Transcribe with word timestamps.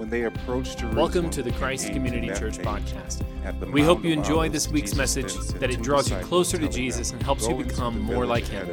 When 0.00 0.08
they 0.08 0.22
approached 0.22 0.78
Jerusalem, 0.78 0.96
Welcome 0.96 1.28
to 1.28 1.42
the 1.42 1.52
Christ 1.52 1.92
Community 1.92 2.28
Church 2.28 2.56
podcast. 2.56 3.22
We 3.70 3.82
hope 3.82 4.02
you 4.02 4.14
enjoy 4.14 4.48
this 4.48 4.66
week's 4.66 4.94
message, 4.94 5.34
that 5.34 5.70
it 5.70 5.82
draws 5.82 6.10
you 6.10 6.16
closer 6.20 6.56
to 6.56 6.70
Jesus 6.70 7.10
and 7.10 7.22
helps 7.22 7.46
you 7.46 7.54
become 7.54 8.00
more 8.00 8.24
like 8.24 8.44
him." 8.44 8.66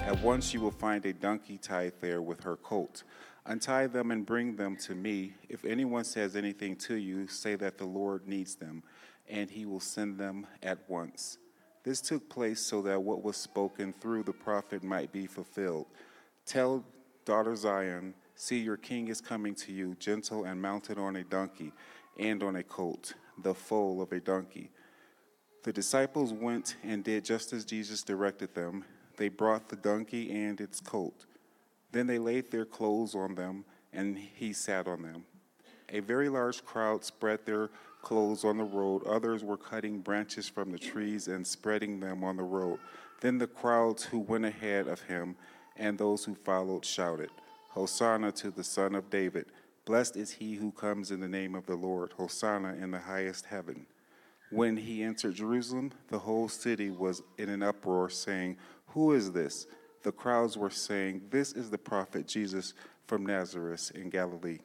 At 0.00 0.22
once 0.22 0.54
you 0.54 0.62
will 0.62 0.70
find 0.70 1.04
a 1.04 1.12
donkey 1.12 1.58
tied 1.58 1.92
there 2.00 2.22
with 2.22 2.44
her 2.44 2.56
colt. 2.56 3.02
Untie 3.44 3.88
them 3.88 4.10
and 4.10 4.24
bring 4.24 4.56
them 4.56 4.74
to 4.76 4.94
me. 4.94 5.34
If 5.50 5.66
anyone 5.66 6.02
says 6.02 6.34
anything 6.34 6.76
to 6.76 6.94
you, 6.94 7.26
say 7.26 7.56
that 7.56 7.76
the 7.76 7.84
Lord 7.84 8.26
needs 8.26 8.54
them, 8.54 8.84
and 9.28 9.50
he 9.50 9.66
will 9.66 9.80
send 9.80 10.16
them 10.16 10.46
at 10.62 10.88
once. 10.88 11.36
This 11.82 12.00
took 12.00 12.30
place 12.30 12.60
so 12.60 12.80
that 12.80 13.02
what 13.02 13.22
was 13.22 13.36
spoken 13.36 13.92
through 13.92 14.22
the 14.22 14.32
prophet 14.32 14.82
might 14.82 15.12
be 15.12 15.26
fulfilled. 15.26 15.88
Tell 16.46 16.86
daughter 17.26 17.54
Zion, 17.54 18.14
see 18.34 18.58
your 18.58 18.76
king 18.76 19.08
is 19.08 19.20
coming 19.20 19.54
to 19.54 19.72
you, 19.72 19.94
gentle 19.98 20.44
and 20.44 20.60
mounted 20.60 20.98
on 20.98 21.16
a 21.16 21.24
donkey 21.24 21.72
and 22.18 22.42
on 22.42 22.56
a 22.56 22.62
colt, 22.62 23.14
the 23.42 23.54
foal 23.54 24.00
of 24.00 24.12
a 24.12 24.20
donkey. 24.20 24.70
The 25.64 25.72
disciples 25.72 26.32
went 26.32 26.76
and 26.82 27.02
did 27.02 27.24
just 27.24 27.52
as 27.52 27.64
Jesus 27.64 28.02
directed 28.02 28.54
them. 28.54 28.84
They 29.16 29.28
brought 29.28 29.68
the 29.68 29.76
donkey 29.76 30.30
and 30.30 30.60
its 30.60 30.80
colt. 30.80 31.26
Then 31.92 32.06
they 32.06 32.18
laid 32.18 32.50
their 32.50 32.64
clothes 32.64 33.14
on 33.14 33.34
them, 33.34 33.64
and 33.92 34.18
he 34.18 34.52
sat 34.52 34.88
on 34.88 35.02
them. 35.02 35.24
A 35.90 36.00
very 36.00 36.28
large 36.28 36.64
crowd 36.64 37.04
spread 37.04 37.46
their 37.46 37.70
clothes 38.02 38.44
on 38.44 38.58
the 38.58 38.64
road. 38.64 39.06
Others 39.06 39.44
were 39.44 39.56
cutting 39.56 40.00
branches 40.00 40.48
from 40.48 40.70
the 40.70 40.78
trees 40.78 41.28
and 41.28 41.46
spreading 41.46 42.00
them 42.00 42.24
on 42.24 42.36
the 42.36 42.42
road. 42.42 42.78
Then 43.20 43.38
the 43.38 43.46
crowds 43.46 44.04
who 44.04 44.18
went 44.18 44.44
ahead 44.44 44.88
of 44.88 45.00
him 45.02 45.36
and 45.76 45.96
those 45.96 46.24
who 46.24 46.34
followed 46.34 46.84
shouted, 46.84 47.30
Hosanna 47.74 48.30
to 48.30 48.52
the 48.52 48.62
Son 48.62 48.94
of 48.94 49.10
David. 49.10 49.46
Blessed 49.84 50.16
is 50.16 50.30
he 50.30 50.54
who 50.54 50.70
comes 50.70 51.10
in 51.10 51.18
the 51.18 51.26
name 51.26 51.56
of 51.56 51.66
the 51.66 51.74
Lord. 51.74 52.12
Hosanna 52.12 52.74
in 52.80 52.92
the 52.92 53.00
highest 53.00 53.46
heaven. 53.46 53.86
When 54.52 54.76
he 54.76 55.02
entered 55.02 55.34
Jerusalem, 55.34 55.90
the 56.08 56.20
whole 56.20 56.48
city 56.48 56.90
was 56.92 57.20
in 57.36 57.48
an 57.48 57.64
uproar, 57.64 58.08
saying, 58.10 58.58
Who 58.88 59.12
is 59.12 59.32
this? 59.32 59.66
The 60.04 60.12
crowds 60.12 60.56
were 60.56 60.70
saying, 60.70 61.22
This 61.30 61.52
is 61.52 61.68
the 61.68 61.78
prophet 61.78 62.28
Jesus 62.28 62.74
from 63.08 63.26
Nazareth 63.26 63.90
in 63.92 64.08
Galilee. 64.08 64.60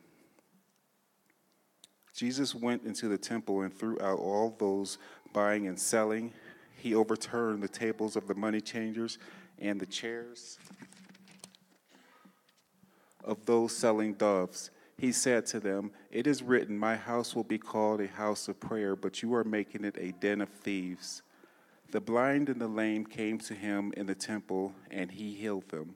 Jesus 2.14 2.54
went 2.54 2.84
into 2.84 3.08
the 3.08 3.18
temple 3.18 3.62
and 3.62 3.74
threw 3.74 4.00
out 4.02 4.20
all 4.20 4.56
those 4.60 5.00
buying 5.34 5.66
and 5.66 5.80
selling. 5.80 6.32
He 6.78 6.94
overturned 6.94 7.64
the 7.64 7.70
tables 7.70 8.16
of 8.16 8.28
the 8.28 8.36
money 8.36 8.62
changers 8.62 9.18
and 9.58 9.80
the 9.80 9.88
chairs 9.88 10.60
of 13.30 13.46
those 13.46 13.76
selling 13.76 14.14
doves. 14.16 14.72
He 14.98 15.12
said 15.12 15.46
to 15.48 15.60
them, 15.60 15.92
It 16.12 16.26
is 16.28 16.42
written, 16.42 16.78
My 16.78 16.96
house 16.96 17.36
will 17.36 17.44
be 17.44 17.60
called 17.60 18.02
a 18.02 18.08
house 18.08 18.48
of 18.48 18.60
prayer, 18.60 18.96
but 18.96 19.22
you 19.22 19.34
are 19.36 19.44
making 19.44 19.86
it 19.86 19.96
a 19.98 20.12
den 20.14 20.42
of 20.42 20.50
thieves. 20.50 21.22
The 21.92 22.02
blind 22.02 22.50
and 22.50 22.60
the 22.60 22.68
lame 22.68 23.06
came 23.06 23.38
to 23.40 23.54
him 23.54 23.94
in 23.96 24.08
the 24.08 24.16
temple, 24.16 24.74
and 24.92 25.12
he 25.12 25.34
healed 25.36 25.70
them. 25.70 25.96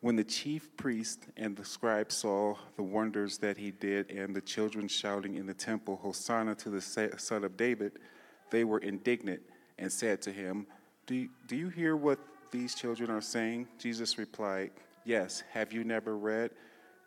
When 0.00 0.16
the 0.16 0.24
chief 0.24 0.76
priest 0.76 1.26
and 1.36 1.56
the 1.56 1.64
scribes 1.64 2.14
saw 2.14 2.54
the 2.76 2.82
wonders 2.82 3.38
that 3.38 3.56
he 3.56 3.70
did, 3.70 4.10
and 4.10 4.36
the 4.36 4.42
children 4.42 4.86
shouting 4.86 5.34
in 5.34 5.46
the 5.46 5.54
temple, 5.54 5.96
Hosanna 5.96 6.54
to 6.56 6.70
the 6.70 6.80
Son 6.80 7.42
of 7.42 7.56
David, 7.56 7.92
they 8.50 8.64
were 8.64 8.78
indignant 8.78 9.40
and 9.78 9.90
said 9.90 10.20
to 10.22 10.32
him, 10.32 10.66
Do 11.06 11.26
do 11.48 11.56
you 11.56 11.70
hear 11.70 11.96
what 11.96 12.18
these 12.50 12.74
children 12.74 13.10
are 13.10 13.22
saying? 13.22 13.66
Jesus 13.78 14.18
replied, 14.18 14.70
Yes. 15.06 15.44
Have 15.52 15.72
you 15.72 15.84
never 15.84 16.18
read? 16.18 16.50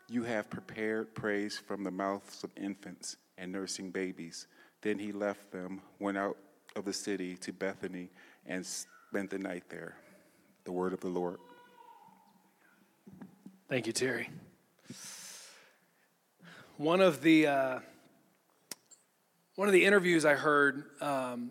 You 0.08 0.24
have 0.24 0.48
prepared 0.48 1.14
praise 1.14 1.58
from 1.58 1.84
the 1.84 1.90
mouths 1.90 2.42
of 2.42 2.50
infants 2.56 3.18
and 3.36 3.52
nursing 3.52 3.90
babies. 3.90 4.46
Then 4.80 4.98
he 4.98 5.12
left 5.12 5.52
them, 5.52 5.82
went 5.98 6.16
out 6.16 6.38
of 6.74 6.86
the 6.86 6.94
city 6.94 7.36
to 7.36 7.52
Bethany, 7.52 8.08
and 8.46 8.64
spent 8.64 9.28
the 9.28 9.38
night 9.38 9.64
there. 9.68 9.96
The 10.64 10.72
word 10.72 10.94
of 10.94 11.00
the 11.00 11.08
Lord. 11.08 11.36
Thank 13.68 13.86
you, 13.86 13.92
Terry. 13.92 14.30
One 16.78 17.02
of 17.02 17.20
the 17.20 17.46
uh, 17.46 17.78
one 19.56 19.68
of 19.68 19.72
the 19.72 19.84
interviews 19.84 20.24
I 20.24 20.36
heard 20.36 20.84
um, 21.02 21.50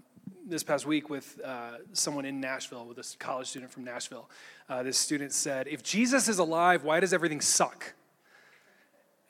this 0.50 0.64
past 0.64 0.86
week 0.86 1.10
with 1.10 1.40
uh, 1.44 1.78
someone 1.94 2.26
in 2.26 2.40
Nashville, 2.42 2.86
with 2.86 2.98
a 2.98 3.18
college 3.20 3.48
student 3.48 3.72
from 3.72 3.84
Nashville, 3.84 4.30
uh, 4.68 4.84
this 4.84 4.98
student 4.98 5.32
said, 5.32 5.68
"If 5.68 5.84
Jesus 5.84 6.28
is 6.28 6.40
alive, 6.40 6.84
why 6.84 7.00
does 7.00 7.14
everything 7.14 7.42
suck?" 7.42 7.94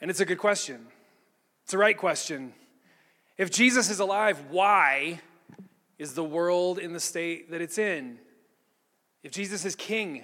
And 0.02 0.09
it's 0.09 0.22
a 0.22 0.25
good 0.25 0.38
question. 0.38 0.88
It's 1.63 1.74
a 1.74 1.78
right 1.78 1.97
question. 1.97 2.53
If 3.38 3.52
Jesus 3.52 3.90
is 3.90 4.00
alive, 4.00 4.41
why 4.50 5.22
is 5.97 6.13
the 6.13 6.24
world 6.24 6.80
in 6.80 6.94
the 6.94 7.00
state 7.00 7.51
that 7.51 7.62
it's 7.62 7.78
in? 7.78 8.18
If 9.24 9.31
Jesus 9.31 9.66
is 9.66 9.75
king, 9.75 10.24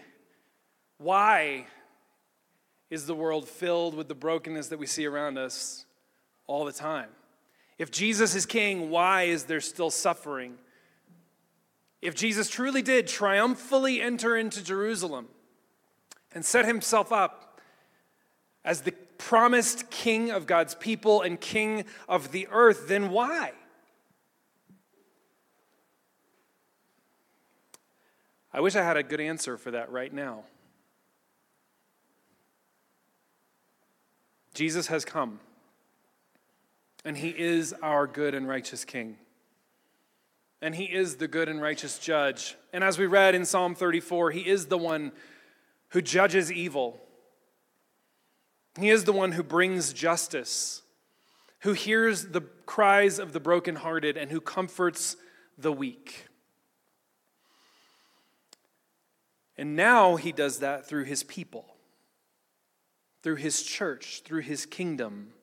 why 0.97 1.67
is 2.89 3.05
the 3.05 3.15
world 3.15 3.47
filled 3.47 3.95
with 3.95 4.07
the 4.07 4.15
brokenness 4.15 4.69
that 4.69 4.79
we 4.79 4.87
see 4.87 5.05
around 5.05 5.37
us 5.37 5.85
all 6.47 6.63
the 6.63 6.71
time? 6.71 7.09
If 7.77 7.91
Jesus 7.91 8.35
is 8.35 8.45
king, 8.45 8.89
why 8.89 9.23
is 9.23 9.43
there 9.43 9.59
still 9.59 9.91
suffering? 9.91 10.57
If 12.05 12.13
Jesus 12.13 12.51
truly 12.51 12.83
did 12.83 13.07
triumphantly 13.07 13.99
enter 13.99 14.37
into 14.37 14.63
Jerusalem 14.63 15.27
and 16.33 16.45
set 16.45 16.65
himself 16.65 17.11
up 17.11 17.59
as 18.63 18.81
the 18.81 18.91
promised 19.17 19.89
king 19.89 20.29
of 20.29 20.45
God's 20.45 20.75
people 20.75 21.23
and 21.23 21.41
king 21.41 21.85
of 22.07 22.31
the 22.31 22.47
earth, 22.51 22.87
then 22.87 23.09
why? 23.09 23.53
I 28.53 28.59
wish 28.59 28.75
I 28.75 28.83
had 28.83 28.97
a 28.97 29.03
good 29.03 29.19
answer 29.19 29.57
for 29.57 29.71
that 29.71 29.91
right 29.91 30.13
now. 30.13 30.43
Jesus 34.53 34.87
has 34.87 35.03
come, 35.03 35.39
and 37.03 37.17
he 37.17 37.29
is 37.29 37.73
our 37.81 38.05
good 38.05 38.35
and 38.35 38.47
righteous 38.47 38.85
king. 38.85 39.17
And 40.65 40.73
he 40.73 40.85
is 40.85 41.17
the 41.17 41.27
good 41.27 41.47
and 41.47 41.61
righteous 41.61 41.99
judge. 41.99 42.55
And 42.73 42.83
as 42.83 42.97
we 42.97 43.05
read 43.05 43.35
in 43.35 43.45
Psalm 43.45 43.75
34, 43.75 44.31
he 44.31 44.49
is 44.49 44.65
the 44.65 44.79
one 44.79 45.11
who 45.89 46.01
judges 46.01 46.51
evil. 46.51 46.99
He 48.79 48.89
is 48.89 49.03
the 49.03 49.13
one 49.13 49.33
who 49.33 49.43
brings 49.43 49.93
justice, 49.93 50.81
who 51.59 51.73
hears 51.73 52.29
the 52.29 52.41
cries 52.65 53.19
of 53.19 53.31
the 53.31 53.39
brokenhearted, 53.39 54.17
and 54.17 54.31
who 54.31 54.41
comforts 54.41 55.17
the 55.55 55.71
weak. 55.71 56.29
And 59.59 59.75
now 59.75 60.15
he 60.15 60.31
does 60.31 60.61
that 60.61 60.87
through 60.87 61.03
his 61.03 61.21
people, 61.21 61.75
through 63.21 63.35
his 63.35 63.61
church, 63.61 64.23
through 64.25 64.41
his 64.41 64.65
kingdom. 64.65 65.34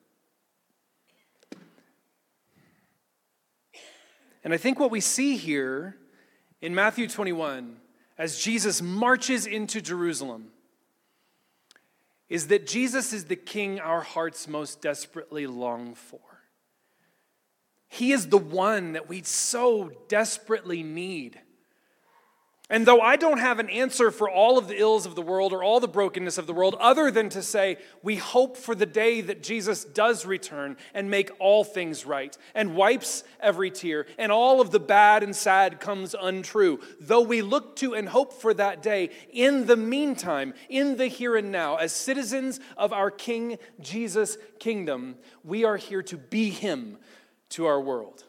And 4.44 4.52
I 4.52 4.56
think 4.56 4.80
what 4.80 4.90
we 4.90 5.00
see 5.00 5.36
here 5.36 5.96
in 6.60 6.74
Matthew 6.74 7.08
21, 7.08 7.76
as 8.18 8.38
Jesus 8.38 8.80
marches 8.80 9.46
into 9.46 9.80
Jerusalem, 9.80 10.48
is 12.28 12.46
that 12.48 12.66
Jesus 12.66 13.12
is 13.12 13.26
the 13.26 13.36
king 13.36 13.78
our 13.78 14.00
hearts 14.00 14.48
most 14.48 14.80
desperately 14.80 15.46
long 15.46 15.94
for. 15.94 16.20
He 17.88 18.12
is 18.12 18.28
the 18.28 18.38
one 18.38 18.94
that 18.94 19.06
we 19.06 19.22
so 19.22 19.92
desperately 20.08 20.82
need. 20.82 21.41
And 22.72 22.86
though 22.86 23.02
I 23.02 23.16
don't 23.16 23.38
have 23.38 23.58
an 23.58 23.68
answer 23.68 24.10
for 24.10 24.30
all 24.30 24.56
of 24.56 24.66
the 24.66 24.80
ills 24.80 25.04
of 25.04 25.14
the 25.14 25.20
world 25.20 25.52
or 25.52 25.62
all 25.62 25.78
the 25.78 25.86
brokenness 25.86 26.38
of 26.38 26.46
the 26.46 26.54
world, 26.54 26.74
other 26.80 27.10
than 27.10 27.28
to 27.28 27.42
say, 27.42 27.76
we 28.02 28.16
hope 28.16 28.56
for 28.56 28.74
the 28.74 28.86
day 28.86 29.20
that 29.20 29.42
Jesus 29.42 29.84
does 29.84 30.24
return 30.24 30.78
and 30.94 31.10
make 31.10 31.30
all 31.38 31.64
things 31.64 32.06
right 32.06 32.34
and 32.54 32.74
wipes 32.74 33.24
every 33.40 33.70
tear 33.70 34.06
and 34.16 34.32
all 34.32 34.62
of 34.62 34.70
the 34.70 34.80
bad 34.80 35.22
and 35.22 35.36
sad 35.36 35.80
comes 35.80 36.14
untrue. 36.18 36.80
Though 36.98 37.20
we 37.20 37.42
look 37.42 37.76
to 37.76 37.94
and 37.94 38.08
hope 38.08 38.32
for 38.32 38.54
that 38.54 38.82
day, 38.82 39.10
in 39.30 39.66
the 39.66 39.76
meantime, 39.76 40.54
in 40.70 40.96
the 40.96 41.08
here 41.08 41.36
and 41.36 41.52
now, 41.52 41.76
as 41.76 41.92
citizens 41.92 42.58
of 42.78 42.90
our 42.90 43.10
King 43.10 43.58
Jesus' 43.80 44.38
kingdom, 44.58 45.16
we 45.44 45.66
are 45.66 45.76
here 45.76 46.02
to 46.04 46.16
be 46.16 46.48
Him 46.48 46.96
to 47.50 47.66
our 47.66 47.82
world. 47.82 48.24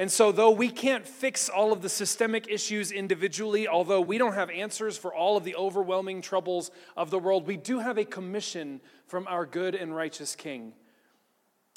And 0.00 0.10
so, 0.10 0.32
though 0.32 0.50
we 0.50 0.70
can't 0.70 1.06
fix 1.06 1.50
all 1.50 1.74
of 1.74 1.82
the 1.82 1.90
systemic 1.90 2.48
issues 2.48 2.90
individually, 2.90 3.68
although 3.68 4.00
we 4.00 4.16
don't 4.16 4.32
have 4.32 4.48
answers 4.48 4.96
for 4.96 5.14
all 5.14 5.36
of 5.36 5.44
the 5.44 5.54
overwhelming 5.54 6.22
troubles 6.22 6.70
of 6.96 7.10
the 7.10 7.18
world, 7.18 7.46
we 7.46 7.58
do 7.58 7.80
have 7.80 7.98
a 7.98 8.06
commission 8.06 8.80
from 9.06 9.26
our 9.28 9.44
good 9.44 9.74
and 9.74 9.94
righteous 9.94 10.34
King. 10.34 10.72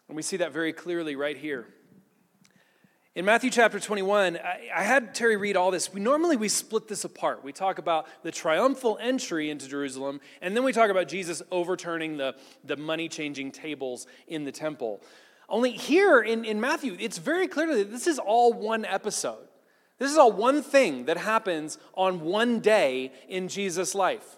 And 0.08 0.16
we 0.16 0.22
see 0.22 0.38
that 0.38 0.54
very 0.54 0.72
clearly 0.72 1.18
right 1.18 1.36
here. 1.36 1.68
In 3.14 3.26
Matthew 3.26 3.50
chapter 3.50 3.78
21, 3.78 4.40
I, 4.74 4.84
had 4.84 5.14
Terry 5.14 5.36
read 5.36 5.58
all 5.58 5.70
this. 5.70 5.94
We 5.94 6.00
normally 6.00 6.38
we 6.38 6.48
split 6.48 6.88
this 6.88 7.04
apart. 7.04 7.44
We 7.44 7.52
talk 7.52 7.78
about 7.78 8.08
the 8.24 8.32
triumphal 8.32 8.98
entry 9.02 9.50
into 9.50 9.68
Jerusalem, 9.68 10.22
and 10.42 10.56
then 10.56 10.64
we 10.64 10.72
talk 10.72 10.90
about 10.90 11.10
Jesus 11.10 11.42
overturning 11.52 12.16
the, 12.16 12.36
the 12.64 12.78
money-changing 12.78 13.52
tables 13.52 14.08
in 14.28 14.46
the 14.46 14.52
temple. 14.54 15.02
Only 15.50 15.72
here 15.72 16.22
in, 16.22 16.46
in 16.46 16.60
Matthew, 16.62 16.96
it's 17.00 17.18
very 17.18 17.48
clear 17.48 17.76
that 17.76 17.92
this 17.92 18.08
is 18.08 18.20
all 18.20 18.54
one 18.54 18.86
episode. 18.86 19.48
This 20.00 20.12
is 20.12 20.18
all 20.18 20.32
one 20.32 20.62
thing 20.62 21.06
that 21.06 21.18
happens 21.18 21.78
on 21.94 22.22
one 22.22 22.60
day 22.60 23.12
in 23.28 23.48
Jesus' 23.48 23.94
life. 23.94 24.38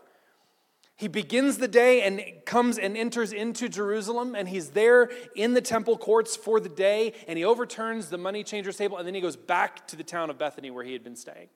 He 0.98 1.08
begins 1.10 1.58
the 1.58 1.68
day 1.68 2.04
and 2.04 2.22
comes 2.46 2.78
and 2.78 2.96
enters 2.96 3.34
into 3.34 3.68
Jerusalem, 3.68 4.34
and 4.34 4.48
he's 4.48 4.70
there 4.70 5.10
in 5.36 5.54
the 5.54 5.62
temple 5.62 5.98
courts 5.98 6.38
for 6.38 6.60
the 6.60 6.70
day, 6.70 7.14
and 7.28 7.38
he 7.38 7.44
overturns 7.44 8.10
the 8.10 8.18
money 8.18 8.44
changer's 8.44 8.78
table, 8.78 8.98
and 8.98 9.06
then 9.06 9.14
he 9.14 9.22
goes 9.22 9.36
back 9.36 9.88
to 9.88 9.98
the 9.98 10.04
town 10.04 10.30
of 10.30 10.38
Bethany 10.38 10.72
where 10.72 10.86
he 10.86 10.94
had 10.94 11.04
been 11.04 11.18
staying. 11.18 11.50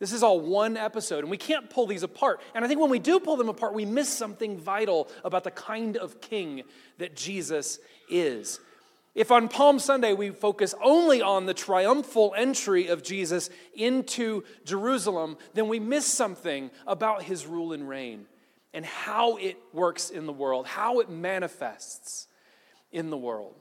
This 0.00 0.12
is 0.12 0.22
all 0.22 0.40
one 0.40 0.76
episode, 0.76 1.20
and 1.20 1.30
we 1.30 1.36
can't 1.36 1.70
pull 1.70 1.86
these 1.86 2.02
apart. 2.02 2.40
And 2.54 2.64
I 2.64 2.68
think 2.68 2.80
when 2.80 2.90
we 2.90 2.98
do 2.98 3.20
pull 3.20 3.36
them 3.36 3.48
apart, 3.48 3.74
we 3.74 3.84
miss 3.84 4.08
something 4.08 4.58
vital 4.58 5.08
about 5.24 5.44
the 5.44 5.50
kind 5.50 5.96
of 5.96 6.20
king 6.20 6.62
that 6.98 7.14
Jesus 7.14 7.78
is. 8.10 8.58
If 9.14 9.30
on 9.30 9.48
Palm 9.48 9.78
Sunday 9.78 10.12
we 10.12 10.30
focus 10.30 10.74
only 10.82 11.22
on 11.22 11.46
the 11.46 11.54
triumphal 11.54 12.34
entry 12.36 12.88
of 12.88 13.04
Jesus 13.04 13.48
into 13.74 14.42
Jerusalem, 14.64 15.36
then 15.54 15.68
we 15.68 15.78
miss 15.78 16.06
something 16.06 16.72
about 16.86 17.22
his 17.22 17.46
rule 17.46 17.72
and 17.72 17.88
reign 17.88 18.26
and 18.72 18.84
how 18.84 19.36
it 19.36 19.56
works 19.72 20.10
in 20.10 20.26
the 20.26 20.32
world, 20.32 20.66
how 20.66 20.98
it 20.98 21.08
manifests 21.08 22.26
in 22.90 23.10
the 23.10 23.16
world. 23.16 23.54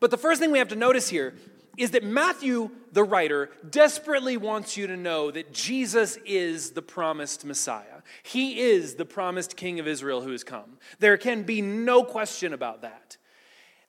But 0.00 0.10
the 0.10 0.16
first 0.16 0.40
thing 0.40 0.50
we 0.50 0.58
have 0.58 0.68
to 0.68 0.76
notice 0.76 1.08
here 1.08 1.34
is 1.76 1.92
that 1.92 2.02
Matthew, 2.02 2.70
the 2.92 3.04
writer, 3.04 3.50
desperately 3.68 4.36
wants 4.36 4.76
you 4.76 4.88
to 4.88 4.96
know 4.96 5.30
that 5.30 5.52
Jesus 5.52 6.18
is 6.26 6.70
the 6.70 6.82
promised 6.82 7.44
Messiah. 7.44 8.02
He 8.24 8.60
is 8.60 8.96
the 8.96 9.04
promised 9.04 9.56
King 9.56 9.78
of 9.78 9.86
Israel 9.86 10.22
who 10.22 10.32
has 10.32 10.42
come. 10.42 10.78
There 10.98 11.16
can 11.16 11.44
be 11.44 11.62
no 11.62 12.02
question 12.02 12.52
about 12.52 12.82
that. 12.82 13.16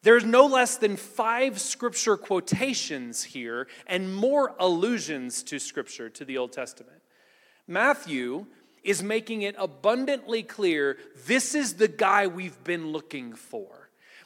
There's 0.02 0.24
no 0.24 0.46
less 0.46 0.78
than 0.78 0.96
five 0.96 1.60
scripture 1.60 2.16
quotations 2.16 3.24
here 3.24 3.68
and 3.86 4.16
more 4.16 4.56
allusions 4.60 5.44
to 5.44 5.60
scripture 5.60 6.10
to 6.12 6.24
the 6.24 6.38
Old 6.38 6.54
Testament. 6.54 7.02
Matthew 7.68 8.46
is 8.84 9.04
making 9.04 9.42
it 9.42 9.56
abundantly 9.58 10.44
clear 10.44 10.98
this 11.26 11.54
is 11.54 11.74
the 11.74 11.88
guy 11.88 12.28
we've 12.28 12.64
been 12.64 12.92
looking 12.92 13.34
for. 13.34 13.79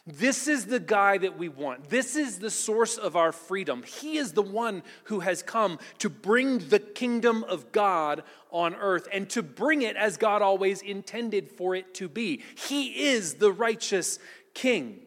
This 0.05 0.49
is 0.49 0.65
the 0.65 0.81
guy 0.81 1.17
that 1.17 1.37
we 1.37 1.47
want. 1.47 1.89
This 1.89 2.17
is 2.17 2.39
the 2.39 2.49
source 2.49 2.97
of 2.97 3.15
our 3.15 3.31
freedom. 3.31 3.83
He 3.83 4.17
is 4.17 4.33
the 4.33 4.41
one 4.41 4.83
who 5.05 5.21
has 5.21 5.41
come 5.41 5.79
to 5.99 6.09
bring 6.09 6.59
the 6.59 6.79
kingdom 6.79 7.45
of 7.45 7.71
God 7.71 8.23
on 8.51 8.75
earth 8.75 9.07
and 9.13 9.29
to 9.29 9.41
bring 9.41 9.81
it 9.81 9.95
as 9.95 10.17
God 10.17 10.41
always 10.41 10.81
intended 10.81 11.49
for 11.49 11.73
it 11.73 11.93
to 11.95 12.09
be. 12.09 12.43
He 12.55 13.05
is 13.05 13.35
the 13.35 13.51
righteous 13.51 14.19
king. 14.53 14.99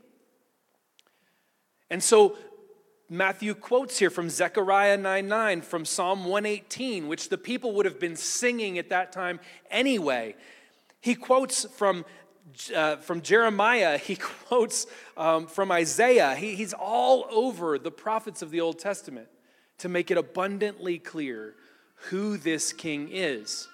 And 1.91 2.03
so 2.03 2.39
Matthew 3.11 3.55
quotes 3.55 3.99
here 3.99 4.11
from 4.11 4.31
Zechariah 4.31 4.97
9 4.97 5.29
9, 5.29 5.61
from 5.61 5.85
Psalm 5.85 6.25
118, 6.25 7.07
which 7.07 7.29
the 7.29 7.39
people 7.39 7.73
would 7.75 7.85
have 7.85 8.01
been 8.01 8.17
singing 8.17 8.79
at 8.79 8.89
that 8.89 9.13
time 9.13 9.41
anyway. 9.71 10.35
He 11.01 11.15
quotes 11.15 11.67
from, 11.77 12.05
uh, 12.75 12.97
from 12.97 13.23
Jeremiah, 13.23 13.99
he 13.99 14.17
quotes 14.49 14.87
um, 15.17 15.47
from 15.47 15.73
Isaiah. 15.73 16.35
He, 16.35 16.55
he's 16.55 16.73
all 16.73 17.27
over 17.31 17.79
the 17.79 17.91
prophets 17.91 18.43
of 18.43 18.51
the 18.51 18.61
Old 18.61 18.79
Testament 18.79 19.29
to 19.79 19.89
make 19.89 20.11
it 20.11 20.19
abundantly 20.19 20.99
clear 20.99 21.55
who 22.11 22.37
this 22.37 22.73
king 22.73 23.09
is. 23.11 23.69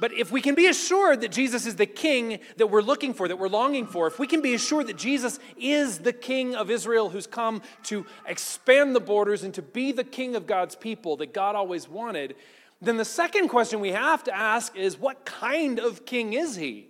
But 0.00 0.12
if 0.14 0.32
we 0.32 0.40
can 0.40 0.56
be 0.56 0.66
assured 0.66 1.20
that 1.20 1.30
Jesus 1.30 1.64
is 1.64 1.76
the 1.76 1.86
king 1.86 2.40
that 2.56 2.66
we're 2.66 2.82
looking 2.82 3.14
for, 3.14 3.28
that 3.28 3.38
we're 3.38 3.46
longing 3.46 3.86
for, 3.86 4.08
if 4.08 4.18
we 4.18 4.26
can 4.26 4.42
be 4.42 4.52
assured 4.52 4.88
that 4.88 4.96
Jesus 4.96 5.38
is 5.56 6.00
the 6.00 6.12
king 6.12 6.56
of 6.56 6.72
Israel 6.72 7.10
who's 7.10 7.28
come 7.28 7.62
to 7.84 8.04
expand 8.26 8.96
the 8.96 9.00
borders 9.00 9.44
and 9.44 9.54
to 9.54 9.62
be 9.62 9.92
the 9.92 10.02
king 10.02 10.34
of 10.34 10.44
God's 10.44 10.74
people 10.74 11.16
that 11.18 11.32
God 11.32 11.54
always 11.54 11.88
wanted, 11.88 12.34
then 12.80 12.96
the 12.96 13.04
second 13.04 13.46
question 13.46 13.78
we 13.78 13.92
have 13.92 14.24
to 14.24 14.36
ask 14.36 14.76
is 14.76 14.98
what 14.98 15.24
kind 15.24 15.78
of 15.78 16.04
king 16.04 16.32
is 16.32 16.56
he? 16.56 16.88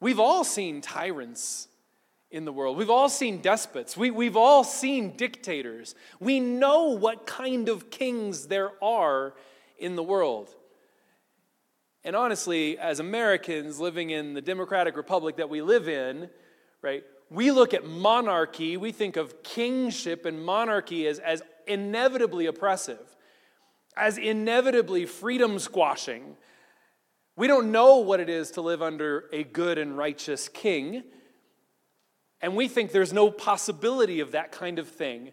We've 0.00 0.20
all 0.20 0.44
seen 0.44 0.80
tyrants 0.80 1.68
in 2.30 2.44
the 2.44 2.52
world. 2.52 2.76
We've 2.76 2.90
all 2.90 3.08
seen 3.08 3.40
despots. 3.40 3.96
We, 3.96 4.10
we've 4.10 4.36
all 4.36 4.64
seen 4.64 5.16
dictators. 5.16 5.94
We 6.20 6.40
know 6.40 6.90
what 6.90 7.26
kind 7.26 7.68
of 7.68 7.90
kings 7.90 8.48
there 8.48 8.72
are 8.82 9.34
in 9.78 9.96
the 9.96 10.02
world. 10.02 10.54
And 12.04 12.14
honestly, 12.14 12.78
as 12.78 13.00
Americans 13.00 13.80
living 13.80 14.10
in 14.10 14.34
the 14.34 14.42
democratic 14.42 14.96
republic 14.96 15.36
that 15.36 15.48
we 15.48 15.62
live 15.62 15.88
in, 15.88 16.30
right, 16.82 17.02
we 17.30 17.50
look 17.50 17.74
at 17.74 17.84
monarchy, 17.84 18.76
we 18.76 18.92
think 18.92 19.16
of 19.16 19.42
kingship 19.42 20.24
and 20.24 20.44
monarchy 20.44 21.08
as, 21.08 21.18
as 21.18 21.42
inevitably 21.66 22.46
oppressive, 22.46 23.16
as 23.96 24.18
inevitably 24.18 25.06
freedom 25.06 25.58
squashing. 25.58 26.36
We 27.36 27.46
don't 27.46 27.70
know 27.70 27.98
what 27.98 28.18
it 28.18 28.30
is 28.30 28.50
to 28.52 28.62
live 28.62 28.82
under 28.82 29.26
a 29.30 29.44
good 29.44 29.76
and 29.76 29.96
righteous 29.96 30.48
king, 30.48 31.04
and 32.40 32.56
we 32.56 32.66
think 32.66 32.92
there's 32.92 33.12
no 33.12 33.30
possibility 33.30 34.20
of 34.20 34.32
that 34.32 34.52
kind 34.52 34.78
of 34.78 34.88
thing, 34.88 35.32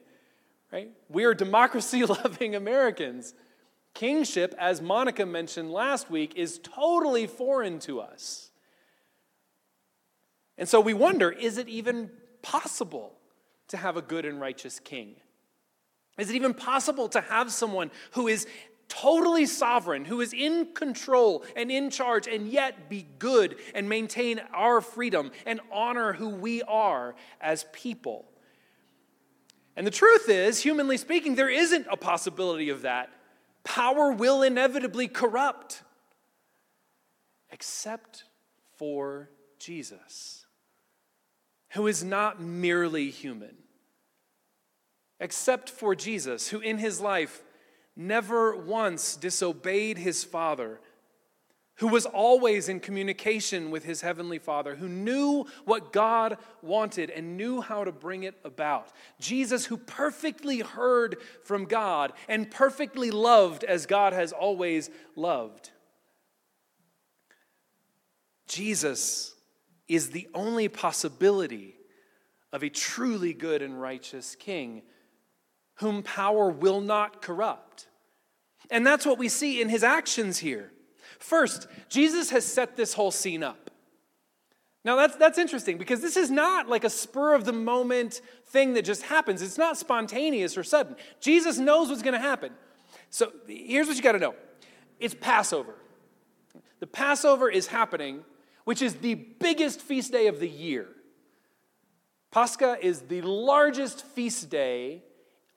right? 0.71 0.91
We 1.07 1.23
are 1.23 1.33
democracy 1.33 2.05
loving 2.05 2.55
Americans. 2.57 3.33
Kingship, 3.93 4.53
as 4.57 4.81
Monica 4.81 5.25
mentioned 5.25 5.71
last 5.71 6.09
week, 6.09 6.33
is 6.35 6.59
totally 6.61 7.27
foreign 7.27 7.79
to 7.79 8.01
us. 8.01 8.51
And 10.57 10.67
so 10.67 10.81
we 10.81 10.93
wonder 10.93 11.31
is 11.31 11.57
it 11.57 11.69
even 11.69 12.09
possible 12.41 13.13
to 13.69 13.77
have 13.77 13.97
a 13.97 14.01
good 14.01 14.25
and 14.25 14.41
righteous 14.41 14.79
king? 14.79 15.15
Is 16.17 16.29
it 16.29 16.35
even 16.35 16.53
possible 16.53 17.07
to 17.09 17.21
have 17.21 17.51
someone 17.51 17.89
who 18.11 18.27
is 18.27 18.45
totally 18.87 19.45
sovereign, 19.45 20.05
who 20.05 20.21
is 20.21 20.33
in 20.33 20.73
control 20.73 21.43
and 21.55 21.71
in 21.71 21.89
charge, 21.89 22.27
and 22.27 22.47
yet 22.47 22.89
be 22.89 23.05
good 23.19 23.57
and 23.73 23.89
maintain 23.89 24.39
our 24.53 24.81
freedom 24.81 25.31
and 25.45 25.59
honor 25.71 26.13
who 26.13 26.29
we 26.29 26.61
are 26.63 27.15
as 27.41 27.65
people? 27.73 28.25
And 29.75 29.87
the 29.87 29.91
truth 29.91 30.29
is, 30.29 30.61
humanly 30.61 30.97
speaking, 30.97 31.35
there 31.35 31.49
isn't 31.49 31.87
a 31.89 31.97
possibility 31.97 32.69
of 32.69 32.83
that 32.83 33.09
Power 33.63 34.11
will 34.11 34.43
inevitably 34.43 35.07
corrupt, 35.07 35.83
except 37.49 38.25
for 38.77 39.29
Jesus, 39.57 40.45
who 41.71 41.87
is 41.87 42.03
not 42.03 42.41
merely 42.41 43.09
human. 43.09 43.55
Except 45.19 45.69
for 45.69 45.95
Jesus, 45.95 46.49
who 46.49 46.59
in 46.59 46.77
his 46.79 46.99
life 46.99 47.41
never 47.95 48.55
once 48.55 49.15
disobeyed 49.15 49.97
his 49.97 50.23
Father 50.23 50.79
who 51.77 51.87
was 51.87 52.05
always 52.05 52.69
in 52.69 52.79
communication 52.79 53.71
with 53.71 53.83
his 53.83 54.01
heavenly 54.01 54.37
Father, 54.37 54.75
who 54.75 54.87
knew 54.87 55.45
what 55.65 55.91
God 55.91 56.37
wanted 56.61 57.09
and 57.09 57.35
knew 57.35 57.61
how 57.61 57.83
to 57.83 57.91
bring 57.91 58.23
it 58.23 58.35
about. 58.45 58.89
Jesus, 59.19 59.65
who 59.65 59.77
perfectly 59.77 60.59
heard 60.59 61.17
from 61.43 61.65
God 61.65 62.13
and 62.27 62.49
perfectly 62.49 63.09
loved 63.09 63.63
as 63.63 63.85
God 63.87 64.13
has 64.13 64.31
always 64.31 64.91
loved. 65.15 65.71
Jesus 68.47 69.33
is 69.87 70.11
the 70.11 70.29
only 70.33 70.67
possibility 70.67 71.75
of 72.51 72.63
a 72.63 72.69
truly 72.69 73.33
good 73.33 73.63
and 73.63 73.81
righteous 73.81 74.35
king 74.35 74.83
whom 75.75 76.03
power 76.03 76.49
will 76.49 76.81
not 76.81 77.21
corrupt. 77.21 77.87
And 78.69 78.85
that's 78.85 79.05
what 79.05 79.17
we 79.17 79.29
see 79.29 79.61
in 79.61 79.69
his 79.69 79.83
actions 79.83 80.39
here. 80.39 80.71
First, 81.19 81.67
Jesus 81.89 82.29
has 82.31 82.45
set 82.45 82.75
this 82.75 82.93
whole 82.93 83.11
scene 83.11 83.43
up. 83.43 83.69
Now, 84.85 84.97
that's, 84.97 85.15
that's 85.15 85.37
interesting 85.37 85.77
because 85.77 86.01
this 86.01 86.17
is 86.17 86.29
not 86.29 86.67
like 86.67 86.83
a 86.83 86.89
spur 86.89 87.33
of 87.35 87.45
the 87.45 87.53
moment 87.53 88.21
thing 88.47 88.73
that 88.73 88.83
just 88.83 89.03
happens. 89.03 89.41
It's 89.41 89.57
not 89.57 89.77
spontaneous 89.77 90.57
or 90.57 90.63
sudden. 90.63 90.95
Jesus 91.21 91.57
knows 91.57 91.89
what's 91.89 92.01
going 92.01 92.15
to 92.15 92.19
happen. 92.19 92.51
So, 93.09 93.31
here's 93.47 93.87
what 93.87 93.95
you 93.95 94.01
got 94.01 94.13
to 94.13 94.19
know 94.19 94.35
it's 94.99 95.13
Passover. 95.13 95.75
The 96.79 96.87
Passover 96.87 97.49
is 97.49 97.67
happening, 97.67 98.25
which 98.65 98.81
is 98.81 98.95
the 98.95 99.15
biggest 99.15 99.79
feast 99.79 100.11
day 100.11 100.27
of 100.27 100.39
the 100.41 100.49
year. 100.49 100.87
Pascha 102.31 102.77
is 102.81 103.01
the 103.01 103.21
largest 103.21 104.03
feast 104.03 104.49
day 104.49 105.03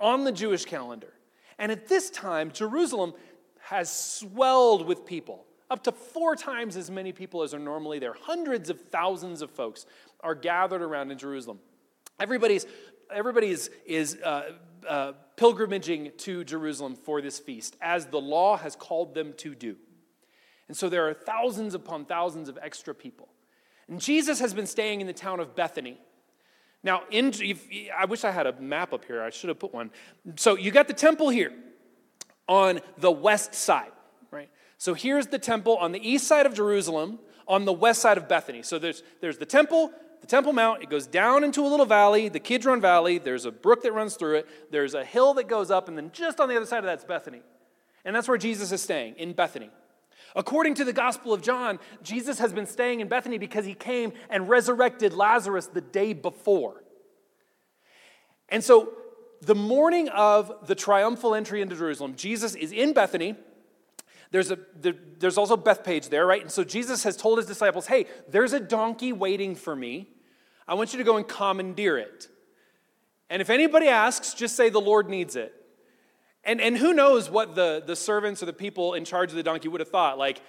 on 0.00 0.24
the 0.24 0.32
Jewish 0.32 0.64
calendar. 0.64 1.12
And 1.58 1.72
at 1.72 1.88
this 1.88 2.10
time, 2.10 2.50
Jerusalem 2.52 3.14
has 3.60 3.90
swelled 3.90 4.86
with 4.86 5.06
people. 5.06 5.44
Up 5.70 5.82
to 5.84 5.92
four 5.92 6.36
times 6.36 6.76
as 6.76 6.90
many 6.90 7.12
people 7.12 7.42
as 7.42 7.52
are 7.52 7.58
normally 7.58 7.98
there. 7.98 8.14
Hundreds 8.14 8.70
of 8.70 8.80
thousands 8.80 9.42
of 9.42 9.50
folks 9.50 9.86
are 10.20 10.34
gathered 10.34 10.82
around 10.82 11.10
in 11.10 11.18
Jerusalem. 11.18 11.58
Everybody's 12.20 12.66
everybody 13.10 13.48
is, 13.48 13.70
is 13.84 14.18
uh, 14.22 14.52
uh, 14.88 15.12
pilgrimaging 15.36 16.16
to 16.18 16.44
Jerusalem 16.44 16.96
for 16.96 17.20
this 17.20 17.38
feast, 17.38 17.76
as 17.80 18.06
the 18.06 18.20
law 18.20 18.56
has 18.56 18.76
called 18.76 19.14
them 19.14 19.32
to 19.38 19.54
do. 19.54 19.76
And 20.68 20.76
so 20.76 20.88
there 20.88 21.08
are 21.08 21.14
thousands 21.14 21.74
upon 21.74 22.04
thousands 22.04 22.48
of 22.48 22.58
extra 22.60 22.94
people. 22.94 23.28
And 23.88 24.00
Jesus 24.00 24.40
has 24.40 24.52
been 24.52 24.66
staying 24.66 25.00
in 25.00 25.06
the 25.06 25.12
town 25.12 25.38
of 25.38 25.54
Bethany. 25.54 25.98
Now, 26.82 27.02
in, 27.10 27.32
I 27.96 28.04
wish 28.04 28.24
I 28.24 28.30
had 28.30 28.46
a 28.46 28.52
map 28.60 28.92
up 28.92 29.04
here. 29.04 29.22
I 29.22 29.30
should 29.30 29.48
have 29.48 29.58
put 29.58 29.74
one. 29.74 29.90
So 30.36 30.56
you 30.56 30.70
got 30.70 30.86
the 30.86 30.94
temple 30.94 31.28
here 31.28 31.52
on 32.48 32.80
the 32.98 33.10
west 33.10 33.54
side, 33.54 33.90
right? 34.30 34.48
So 34.78 34.94
here's 34.94 35.26
the 35.26 35.38
temple 35.38 35.76
on 35.78 35.92
the 35.92 36.08
east 36.08 36.26
side 36.26 36.46
of 36.46 36.54
Jerusalem, 36.54 37.18
on 37.48 37.64
the 37.64 37.72
west 37.72 38.00
side 38.02 38.18
of 38.18 38.28
Bethany. 38.28 38.62
So 38.62 38.78
there's, 38.78 39.02
there's 39.20 39.38
the 39.38 39.46
temple, 39.46 39.90
the 40.20 40.26
Temple 40.26 40.52
Mount. 40.52 40.82
It 40.82 40.90
goes 40.90 41.06
down 41.06 41.44
into 41.44 41.60
a 41.62 41.68
little 41.68 41.86
valley, 41.86 42.28
the 42.28 42.40
Kidron 42.40 42.80
Valley. 42.80 43.18
There's 43.18 43.44
a 43.44 43.52
brook 43.52 43.82
that 43.82 43.92
runs 43.92 44.14
through 44.14 44.36
it. 44.36 44.48
There's 44.70 44.94
a 44.94 45.04
hill 45.04 45.34
that 45.34 45.48
goes 45.48 45.70
up, 45.70 45.88
and 45.88 45.96
then 45.96 46.10
just 46.12 46.40
on 46.40 46.48
the 46.48 46.56
other 46.56 46.66
side 46.66 46.78
of 46.78 46.84
that's 46.84 47.04
Bethany. 47.04 47.42
And 48.04 48.14
that's 48.14 48.28
where 48.28 48.38
Jesus 48.38 48.70
is 48.72 48.82
staying, 48.82 49.16
in 49.16 49.32
Bethany. 49.32 49.70
According 50.34 50.74
to 50.74 50.84
the 50.84 50.92
Gospel 50.92 51.32
of 51.32 51.42
John, 51.42 51.78
Jesus 52.02 52.38
has 52.38 52.52
been 52.52 52.66
staying 52.66 53.00
in 53.00 53.08
Bethany 53.08 53.38
because 53.38 53.64
he 53.64 53.74
came 53.74 54.12
and 54.28 54.48
resurrected 54.48 55.14
Lazarus 55.14 55.66
the 55.66 55.80
day 55.80 56.12
before. 56.12 56.82
And 58.48 58.62
so, 58.62 58.92
the 59.42 59.54
morning 59.54 60.08
of 60.08 60.66
the 60.66 60.74
triumphal 60.74 61.34
entry 61.34 61.60
into 61.60 61.76
Jerusalem, 61.76 62.14
Jesus 62.16 62.54
is 62.54 62.72
in 62.72 62.92
Bethany. 62.92 63.36
There's, 64.30 64.50
a, 64.50 64.58
there, 64.74 64.94
there's 65.18 65.38
also 65.38 65.56
Bethpage 65.56 66.08
there, 66.08 66.26
right? 66.26 66.42
And 66.42 66.50
so 66.50 66.64
Jesus 66.64 67.04
has 67.04 67.16
told 67.16 67.38
his 67.38 67.46
disciples, 67.46 67.86
hey, 67.86 68.06
there's 68.28 68.52
a 68.52 68.60
donkey 68.60 69.12
waiting 69.12 69.54
for 69.54 69.76
me. 69.76 70.08
I 70.66 70.74
want 70.74 70.92
you 70.92 70.98
to 70.98 71.04
go 71.04 71.16
and 71.16 71.26
commandeer 71.26 71.96
it. 71.98 72.28
And 73.30 73.40
if 73.40 73.50
anybody 73.50 73.88
asks, 73.88 74.34
just 74.34 74.56
say 74.56 74.68
the 74.68 74.80
Lord 74.80 75.08
needs 75.08 75.36
it. 75.36 75.54
And, 76.46 76.60
and 76.60 76.78
who 76.78 76.94
knows 76.94 77.28
what 77.28 77.56
the, 77.56 77.82
the 77.84 77.96
servants 77.96 78.42
or 78.42 78.46
the 78.46 78.52
people 78.52 78.94
in 78.94 79.04
charge 79.04 79.30
of 79.30 79.36
the 79.36 79.42
donkey 79.42 79.68
would 79.68 79.80
have 79.80 79.90
thought? 79.90 80.16
Like, 80.16 80.40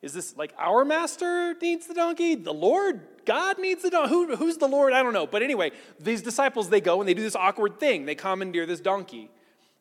is 0.00 0.14
this 0.14 0.36
like 0.36 0.54
our 0.56 0.84
master 0.84 1.54
needs 1.60 1.88
the 1.88 1.92
donkey? 1.92 2.36
The 2.36 2.54
Lord, 2.54 3.00
God 3.26 3.58
needs 3.58 3.82
the 3.82 3.90
donkey? 3.90 4.10
Who, 4.10 4.36
who's 4.36 4.56
the 4.56 4.68
Lord? 4.68 4.92
I 4.92 5.02
don't 5.02 5.12
know. 5.12 5.26
But 5.26 5.42
anyway, 5.42 5.72
these 5.98 6.22
disciples, 6.22 6.70
they 6.70 6.80
go 6.80 7.00
and 7.00 7.08
they 7.08 7.14
do 7.14 7.22
this 7.22 7.34
awkward 7.34 7.80
thing. 7.80 8.06
They 8.06 8.14
commandeer 8.14 8.64
this 8.64 8.80
donkey 8.80 9.28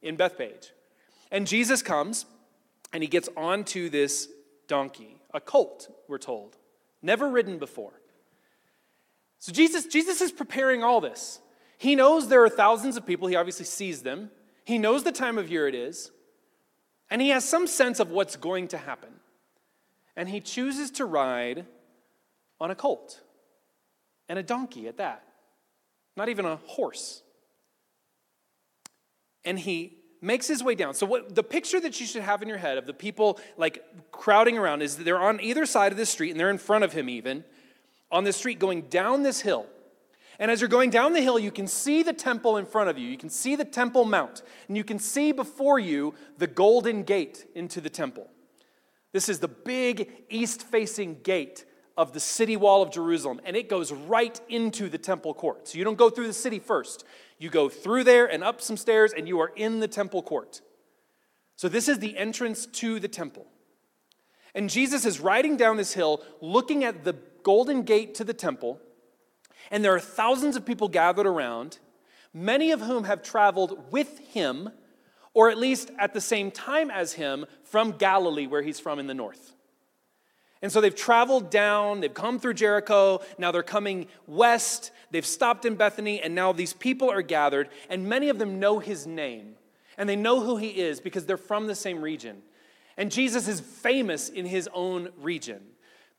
in 0.02 0.18
Bethpage. 0.18 0.72
And 1.32 1.46
Jesus 1.46 1.84
comes 1.84 2.26
and 2.92 3.04
he 3.04 3.08
gets 3.08 3.30
onto 3.38 3.90
this 3.90 4.28
donkey, 4.68 5.22
a 5.34 5.40
colt, 5.40 5.88
we're 6.08 6.18
told, 6.18 6.58
never 7.04 7.30
ridden 7.30 7.60
before. 7.60 7.94
So 9.38 9.52
Jesus, 9.52 9.86
Jesus 9.86 10.20
is 10.20 10.32
preparing 10.32 10.84
all 10.84 11.00
this. 11.00 11.40
He 11.78 11.96
knows 11.96 12.28
there 12.28 12.44
are 12.44 12.50
thousands 12.50 12.98
of 12.98 13.06
people. 13.06 13.28
He 13.28 13.36
obviously 13.36 13.66
sees 13.66 14.02
them. 14.02 14.32
He 14.70 14.78
knows 14.78 15.04
the 15.04 15.12
time 15.12 15.40
of 15.40 15.50
year 15.50 15.68
it 15.68 15.74
is, 15.74 16.12
and 17.10 17.24
he 17.24 17.30
has 17.30 17.44
some 17.44 17.66
sense 17.66 18.00
of 18.00 18.12
what's 18.12 18.36
going 18.36 18.68
to 18.68 18.78
happen. 18.78 19.10
And 20.16 20.30
he 20.30 20.40
chooses 20.40 20.92
to 20.92 21.06
ride 21.06 21.66
on 22.62 22.70
a 22.70 22.76
colt 22.76 23.20
and 24.28 24.38
a 24.38 24.44
donkey 24.44 24.88
at 24.88 24.98
that, 24.98 25.24
not 26.16 26.30
even 26.30 26.46
a 26.46 26.58
horse. 26.68 27.24
And 29.44 29.58
he 29.58 29.98
makes 30.22 30.46
his 30.46 30.64
way 30.64 30.76
down. 30.76 30.94
So 30.94 31.08
what 31.08 31.34
the 31.34 31.42
picture 31.42 31.80
that 31.80 32.00
you 32.00 32.06
should 32.06 32.22
have 32.22 32.44
in 32.44 32.48
your 32.48 32.60
head 32.60 32.78
of 32.78 32.86
the 32.86 32.94
people 32.94 33.40
like 33.58 33.84
crowding 34.12 34.56
around 34.56 34.84
is 34.84 34.98
they're 34.98 35.18
on 35.18 35.42
either 35.42 35.66
side 35.66 35.92
of 35.92 35.98
the 35.98 36.06
street 36.06 36.30
and 36.30 36.40
they're 36.40 36.52
in 36.52 36.60
front 36.60 36.84
of 36.84 36.94
him 36.94 37.10
even 37.10 37.44
on 38.12 38.24
the 38.24 38.34
street 38.34 38.60
going 38.60 38.84
down 38.84 39.24
this 39.24 39.42
hill. 39.42 39.66
And 40.40 40.50
as 40.50 40.62
you're 40.62 40.70
going 40.70 40.90
down 40.90 41.12
the 41.12 41.22
hill, 41.22 41.38
you 41.38 41.52
can 41.52 41.68
see 41.68 42.02
the 42.02 42.14
temple 42.14 42.56
in 42.56 42.66
front 42.66 42.90
of 42.90 42.98
you. 42.98 43.10
You 43.10 43.18
can 43.18 43.30
see 43.30 43.58
the 43.58 43.66
Temple 43.66 44.06
Mount. 44.06 44.42
And 44.70 44.78
you 44.78 44.86
can 44.86 44.98
see 44.98 45.34
before 45.34 45.80
you 45.80 46.16
the 46.38 46.48
golden 46.48 47.04
gate 47.04 47.46
into 47.56 47.82
the 47.82 47.90
temple. 47.90 48.30
This 49.12 49.28
is 49.28 49.40
the 49.40 49.50
big 49.50 50.10
east 50.30 50.64
facing 50.64 51.22
gate 51.24 51.66
of 51.98 52.14
the 52.14 52.22
city 52.22 52.56
wall 52.56 52.82
of 52.82 52.90
Jerusalem. 52.90 53.42
And 53.44 53.58
it 53.58 53.68
goes 53.68 53.92
right 53.92 54.40
into 54.48 54.88
the 54.88 54.98
temple 54.98 55.34
court. 55.34 55.68
So 55.68 55.78
you 55.78 55.84
don't 55.84 55.98
go 55.98 56.10
through 56.10 56.28
the 56.28 56.34
city 56.34 56.60
first. 56.60 57.04
You 57.38 57.50
go 57.50 57.68
through 57.68 58.06
there 58.06 58.26
and 58.26 58.42
up 58.42 58.62
some 58.62 58.78
stairs, 58.78 59.12
and 59.12 59.28
you 59.28 59.40
are 59.42 59.52
in 59.58 59.82
the 59.82 59.88
temple 59.90 60.24
court. 60.24 60.62
So 61.58 61.68
this 61.68 61.90
is 61.90 62.00
the 62.00 62.18
entrance 62.18 62.66
to 62.66 63.02
the 63.02 63.10
temple. 63.10 63.46
And 64.56 64.70
Jesus 64.70 65.06
is 65.06 65.20
riding 65.20 65.58
down 65.58 65.76
this 65.76 65.94
hill, 65.94 66.24
looking 66.40 66.86
at 66.86 67.04
the 67.04 67.18
golden 67.44 67.84
gate 67.84 68.16
to 68.16 68.24
the 68.24 68.34
temple 68.34 68.80
and 69.72 69.84
there 69.84 69.94
are 69.94 70.00
thousands 70.00 70.56
of 70.56 70.66
people 70.66 70.88
gathered 70.88 71.28
around, 71.28 71.80
many 72.34 72.72
of 72.72 72.82
whom 72.82 73.04
have 73.06 73.24
traveled 73.24 73.92
with 73.92 74.20
him, 74.20 74.70
or 75.34 75.50
at 75.50 75.58
least 75.58 75.92
at 76.00 76.14
the 76.14 76.22
same 76.22 76.52
time 76.52 76.90
as 76.90 77.14
him, 77.14 77.46
from 77.64 77.92
Galilee, 77.94 78.48
where 78.48 78.62
he's 78.62 78.80
from 78.80 79.00
in 79.00 79.08
the 79.08 79.14
north. 79.14 79.54
And 80.62 80.72
so 80.72 80.82
they've 80.82 80.96
traveled 80.96 81.50
down, 81.50 82.02
they've 82.02 82.14
come 82.14 82.40
through 82.40 82.56
Jericho, 82.56 83.22
now 83.38 83.52
they're 83.52 83.64
coming 83.64 84.08
west, 84.28 84.92
they've 85.10 85.26
stopped 85.26 85.64
in 85.66 85.76
Bethany, 85.76 86.22
and 86.22 86.36
now 86.36 86.52
these 86.52 86.74
people 86.74 87.10
are 87.10 87.22
gathered, 87.22 87.70
and 87.90 88.10
many 88.10 88.30
of 88.30 88.40
them 88.40 88.60
know 88.60 88.80
his 88.80 89.08
name. 89.08 89.56
And 89.98 90.08
they 90.08 90.16
know 90.16 90.42
who 90.42 90.58
he 90.58 90.70
is 90.70 91.02
because 91.02 91.26
they're 91.26 91.38
from 91.38 91.68
the 91.68 91.76
same 91.76 92.02
region. 92.02 92.42
And 92.98 93.12
Jesus 93.12 93.48
is 93.48 93.60
famous 93.60 94.30
in 94.30 94.46
his 94.46 94.70
own 94.74 95.10
region. 95.18 95.62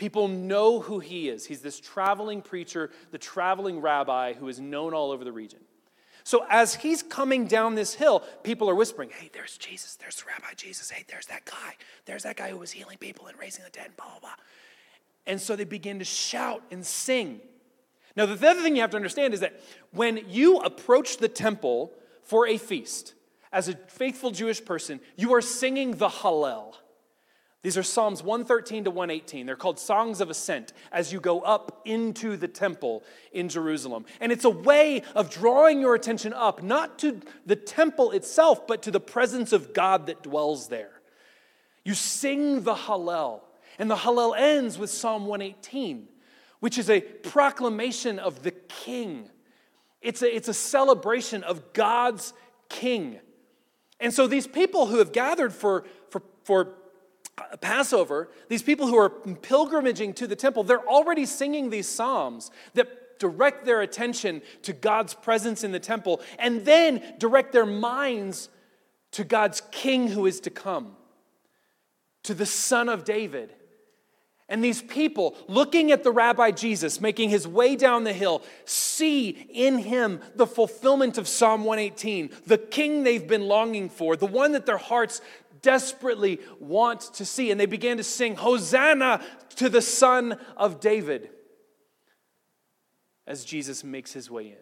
People 0.00 0.28
know 0.28 0.80
who 0.80 0.98
he 0.98 1.28
is. 1.28 1.44
He's 1.44 1.60
this 1.60 1.78
traveling 1.78 2.40
preacher, 2.40 2.90
the 3.10 3.18
traveling 3.18 3.80
rabbi 3.80 4.32
who 4.32 4.48
is 4.48 4.58
known 4.58 4.94
all 4.94 5.10
over 5.10 5.24
the 5.24 5.30
region. 5.30 5.58
So 6.24 6.46
as 6.48 6.74
he's 6.74 7.02
coming 7.02 7.46
down 7.46 7.74
this 7.74 7.92
hill, 7.92 8.24
people 8.42 8.70
are 8.70 8.74
whispering, 8.74 9.10
Hey, 9.10 9.28
there's 9.34 9.58
Jesus. 9.58 9.96
There's 9.96 10.24
Rabbi 10.26 10.54
Jesus. 10.56 10.88
Hey, 10.88 11.04
there's 11.06 11.26
that 11.26 11.44
guy. 11.44 11.76
There's 12.06 12.22
that 12.22 12.38
guy 12.38 12.48
who 12.48 12.56
was 12.56 12.70
healing 12.70 12.96
people 12.96 13.26
and 13.26 13.38
raising 13.38 13.62
the 13.62 13.68
dead, 13.68 13.88
and 13.88 13.96
blah, 13.98 14.06
blah, 14.06 14.20
blah. 14.20 14.34
And 15.26 15.38
so 15.38 15.54
they 15.54 15.64
begin 15.64 15.98
to 15.98 16.04
shout 16.06 16.62
and 16.70 16.84
sing. 16.84 17.40
Now, 18.16 18.24
the 18.24 18.48
other 18.48 18.62
thing 18.62 18.76
you 18.76 18.80
have 18.80 18.92
to 18.92 18.96
understand 18.96 19.34
is 19.34 19.40
that 19.40 19.60
when 19.92 20.24
you 20.30 20.60
approach 20.60 21.18
the 21.18 21.28
temple 21.28 21.92
for 22.22 22.46
a 22.46 22.56
feast, 22.56 23.12
as 23.52 23.68
a 23.68 23.74
faithful 23.74 24.30
Jewish 24.30 24.64
person, 24.64 24.98
you 25.16 25.34
are 25.34 25.42
singing 25.42 25.96
the 25.96 26.08
Hallel. 26.08 26.76
These 27.62 27.76
are 27.76 27.82
Psalms 27.82 28.22
113 28.22 28.84
to 28.84 28.90
118. 28.90 29.44
They're 29.44 29.54
called 29.54 29.78
Songs 29.78 30.22
of 30.22 30.30
Ascent 30.30 30.72
as 30.90 31.12
you 31.12 31.20
go 31.20 31.40
up 31.40 31.82
into 31.84 32.38
the 32.38 32.48
temple 32.48 33.02
in 33.32 33.50
Jerusalem. 33.50 34.06
And 34.18 34.32
it's 34.32 34.46
a 34.46 34.50
way 34.50 35.02
of 35.14 35.28
drawing 35.28 35.80
your 35.80 35.94
attention 35.94 36.32
up, 36.32 36.62
not 36.62 36.98
to 37.00 37.20
the 37.44 37.56
temple 37.56 38.12
itself, 38.12 38.66
but 38.66 38.82
to 38.82 38.90
the 38.90 39.00
presence 39.00 39.52
of 39.52 39.74
God 39.74 40.06
that 40.06 40.22
dwells 40.22 40.68
there. 40.68 41.02
You 41.84 41.92
sing 41.92 42.62
the 42.62 42.74
Hallel, 42.74 43.42
and 43.78 43.90
the 43.90 43.96
Hallel 43.96 44.38
ends 44.38 44.78
with 44.78 44.88
Psalm 44.88 45.26
118, 45.26 46.08
which 46.60 46.78
is 46.78 46.88
a 46.88 47.02
proclamation 47.02 48.18
of 48.18 48.42
the 48.42 48.52
King. 48.52 49.28
It's 50.00 50.22
a, 50.22 50.34
it's 50.34 50.48
a 50.48 50.54
celebration 50.54 51.44
of 51.44 51.74
God's 51.74 52.32
King. 52.70 53.18
And 53.98 54.14
so 54.14 54.26
these 54.26 54.46
people 54.46 54.86
who 54.86 54.96
have 54.96 55.12
gathered 55.12 55.52
for, 55.52 55.84
for, 56.08 56.22
for 56.44 56.74
Passover, 57.60 58.28
these 58.48 58.62
people 58.62 58.86
who 58.86 58.96
are 58.96 59.10
pilgrimaging 59.10 60.14
to 60.14 60.26
the 60.26 60.36
temple, 60.36 60.64
they're 60.64 60.88
already 60.88 61.26
singing 61.26 61.70
these 61.70 61.88
psalms 61.88 62.50
that 62.74 63.18
direct 63.18 63.64
their 63.64 63.82
attention 63.82 64.42
to 64.62 64.72
God's 64.72 65.14
presence 65.14 65.62
in 65.62 65.72
the 65.72 65.78
temple 65.78 66.20
and 66.38 66.64
then 66.64 67.02
direct 67.18 67.52
their 67.52 67.66
minds 67.66 68.48
to 69.12 69.24
God's 69.24 69.62
king 69.70 70.08
who 70.08 70.26
is 70.26 70.40
to 70.40 70.50
come, 70.50 70.96
to 72.24 72.34
the 72.34 72.46
son 72.46 72.88
of 72.88 73.04
David. 73.04 73.52
And 74.48 74.64
these 74.64 74.82
people, 74.82 75.36
looking 75.46 75.92
at 75.92 76.02
the 76.02 76.10
rabbi 76.10 76.50
Jesus 76.50 77.00
making 77.00 77.30
his 77.30 77.46
way 77.46 77.76
down 77.76 78.02
the 78.02 78.12
hill, 78.12 78.42
see 78.64 79.28
in 79.28 79.78
him 79.78 80.20
the 80.34 80.46
fulfillment 80.46 81.18
of 81.18 81.28
Psalm 81.28 81.62
118, 81.62 82.30
the 82.46 82.58
king 82.58 83.04
they've 83.04 83.28
been 83.28 83.46
longing 83.46 83.88
for, 83.88 84.16
the 84.16 84.26
one 84.26 84.50
that 84.52 84.66
their 84.66 84.76
hearts 84.76 85.20
desperately 85.62 86.40
want 86.58 87.00
to 87.14 87.24
see. 87.24 87.50
And 87.50 87.60
they 87.60 87.66
began 87.66 87.96
to 87.96 88.04
sing, 88.04 88.36
Hosanna 88.36 89.22
to 89.56 89.68
the 89.68 89.82
Son 89.82 90.38
of 90.56 90.80
David, 90.80 91.30
as 93.26 93.44
Jesus 93.44 93.84
makes 93.84 94.12
his 94.12 94.30
way 94.30 94.48
in. 94.48 94.56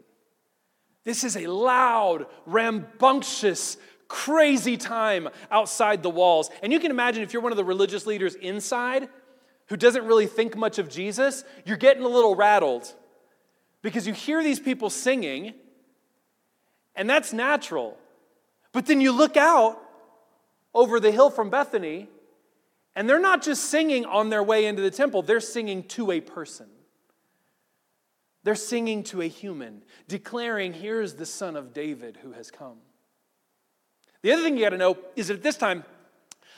This 1.05 1.25
is 1.25 1.37
a 1.37 1.47
loud, 1.47 2.27
rambunctious, 2.45 3.79
crazy 4.09 4.77
time 4.77 5.29
outside 5.51 6.03
the 6.03 6.11
walls. 6.11 6.51
And 6.63 6.73
you 6.73 6.81
can 6.81 6.91
imagine 6.91 7.23
if 7.23 7.33
you're 7.33 7.43
one 7.43 7.53
of 7.53 7.57
the 7.57 7.65
religious 7.65 8.07
leaders 8.07 8.35
inside 8.35 9.09
who 9.69 9.77
doesn't 9.77 10.05
really 10.07 10.27
think 10.27 10.57
much 10.57 10.79
of 10.79 10.89
Jesus, 10.89 11.45
you're 11.65 11.77
getting 11.77 12.03
a 12.03 12.09
little 12.09 12.35
rattled 12.35 12.93
because 13.83 14.07
you 14.07 14.13
hear 14.13 14.43
these 14.43 14.59
people 14.59 14.91
singing, 14.91 15.55
and 16.95 17.09
that's 17.09 17.33
natural. 17.33 17.97
But 18.73 18.87
then 18.87 19.01
you 19.01 19.13
look 19.13 19.37
out 19.37 19.81
over 20.75 21.01
the 21.01 21.11
hill 21.11 21.31
from 21.31 21.51
Bethany, 21.51 22.09
and 22.95 23.09
they're 23.09 23.21
not 23.21 23.43
just 23.43 23.67
singing 23.67 24.05
on 24.05 24.29
their 24.29 24.43
way 24.43 24.67
into 24.67 24.83
the 24.83 24.91
temple, 24.91 25.23
they're 25.23 25.41
singing 25.41 25.85
to 25.85 26.11
a 26.11 26.21
person. 26.21 26.67
They're 28.45 28.55
singing 28.55 29.03
to 29.05 29.21
a 29.21 29.29
human, 29.29 29.83
declaring, 30.07 30.73
Here's 30.73 31.15
the 31.15 31.27
Son 31.27 31.57
of 31.57 31.75
David 31.75 32.19
who 32.23 32.33
has 32.33 32.51
come. 32.51 32.79
The 34.23 34.33
other 34.33 34.43
thing 34.43 34.57
you 34.57 34.65
got 34.65 34.71
to 34.71 34.79
know 34.79 34.99
is 35.17 35.29
that 35.29 35.35
at 35.35 35.43
this 35.43 35.57
time, 35.57 35.85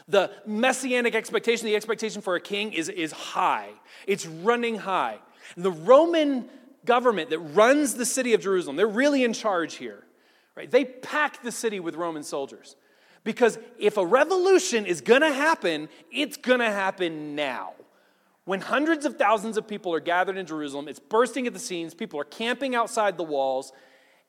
the 0.09 0.31
messianic 0.47 1.15
expectation, 1.15 1.67
the 1.67 1.77
expectation 1.77 2.23
for 2.23 2.35
a 2.35 2.41
king, 2.41 2.73
is, 2.73 2.89
is 2.89 3.13
high. 3.13 3.71
It's 4.07 4.27
running 4.27 4.77
high. 4.77 5.19
And 5.57 5.65
the 5.65 5.73
Roman 5.73 6.49
government 6.85 7.31
that 7.31 7.39
runs 7.39 7.95
the 7.95 8.07
city 8.07 8.35
of 8.35 8.41
Jerusalem, 8.41 8.77
they're 8.77 8.87
really 8.87 9.25
in 9.25 9.33
charge 9.33 9.75
here. 9.75 10.05
Right? 10.57 10.71
They 10.71 10.85
pack 10.85 11.43
the 11.43 11.53
city 11.53 11.81
with 11.81 11.95
Roman 11.95 12.23
soldiers. 12.23 12.77
Because 13.25 13.59
if 13.79 13.97
a 13.97 14.05
revolution 14.05 14.87
is 14.87 15.01
going 15.01 15.21
to 15.21 15.33
happen, 15.33 15.89
it's 16.11 16.37
going 16.37 16.61
to 16.61 16.71
happen 16.71 17.35
now. 17.35 17.75
When 18.45 18.61
hundreds 18.61 19.05
of 19.05 19.17
thousands 19.17 19.57
of 19.57 19.69
people 19.69 19.95
are 19.95 20.01
gathered 20.01 20.37
in 20.37 20.47
Jerusalem, 20.47 20.89
it's 20.89 20.99
bursting 20.99 21.47
at 21.47 21.53
the 21.53 21.59
seams, 21.59 21.95
people 21.95 22.19
are 22.21 22.25
camping 22.25 22.75
outside 22.75 23.17
the 23.17 23.23
walls. 23.23 23.73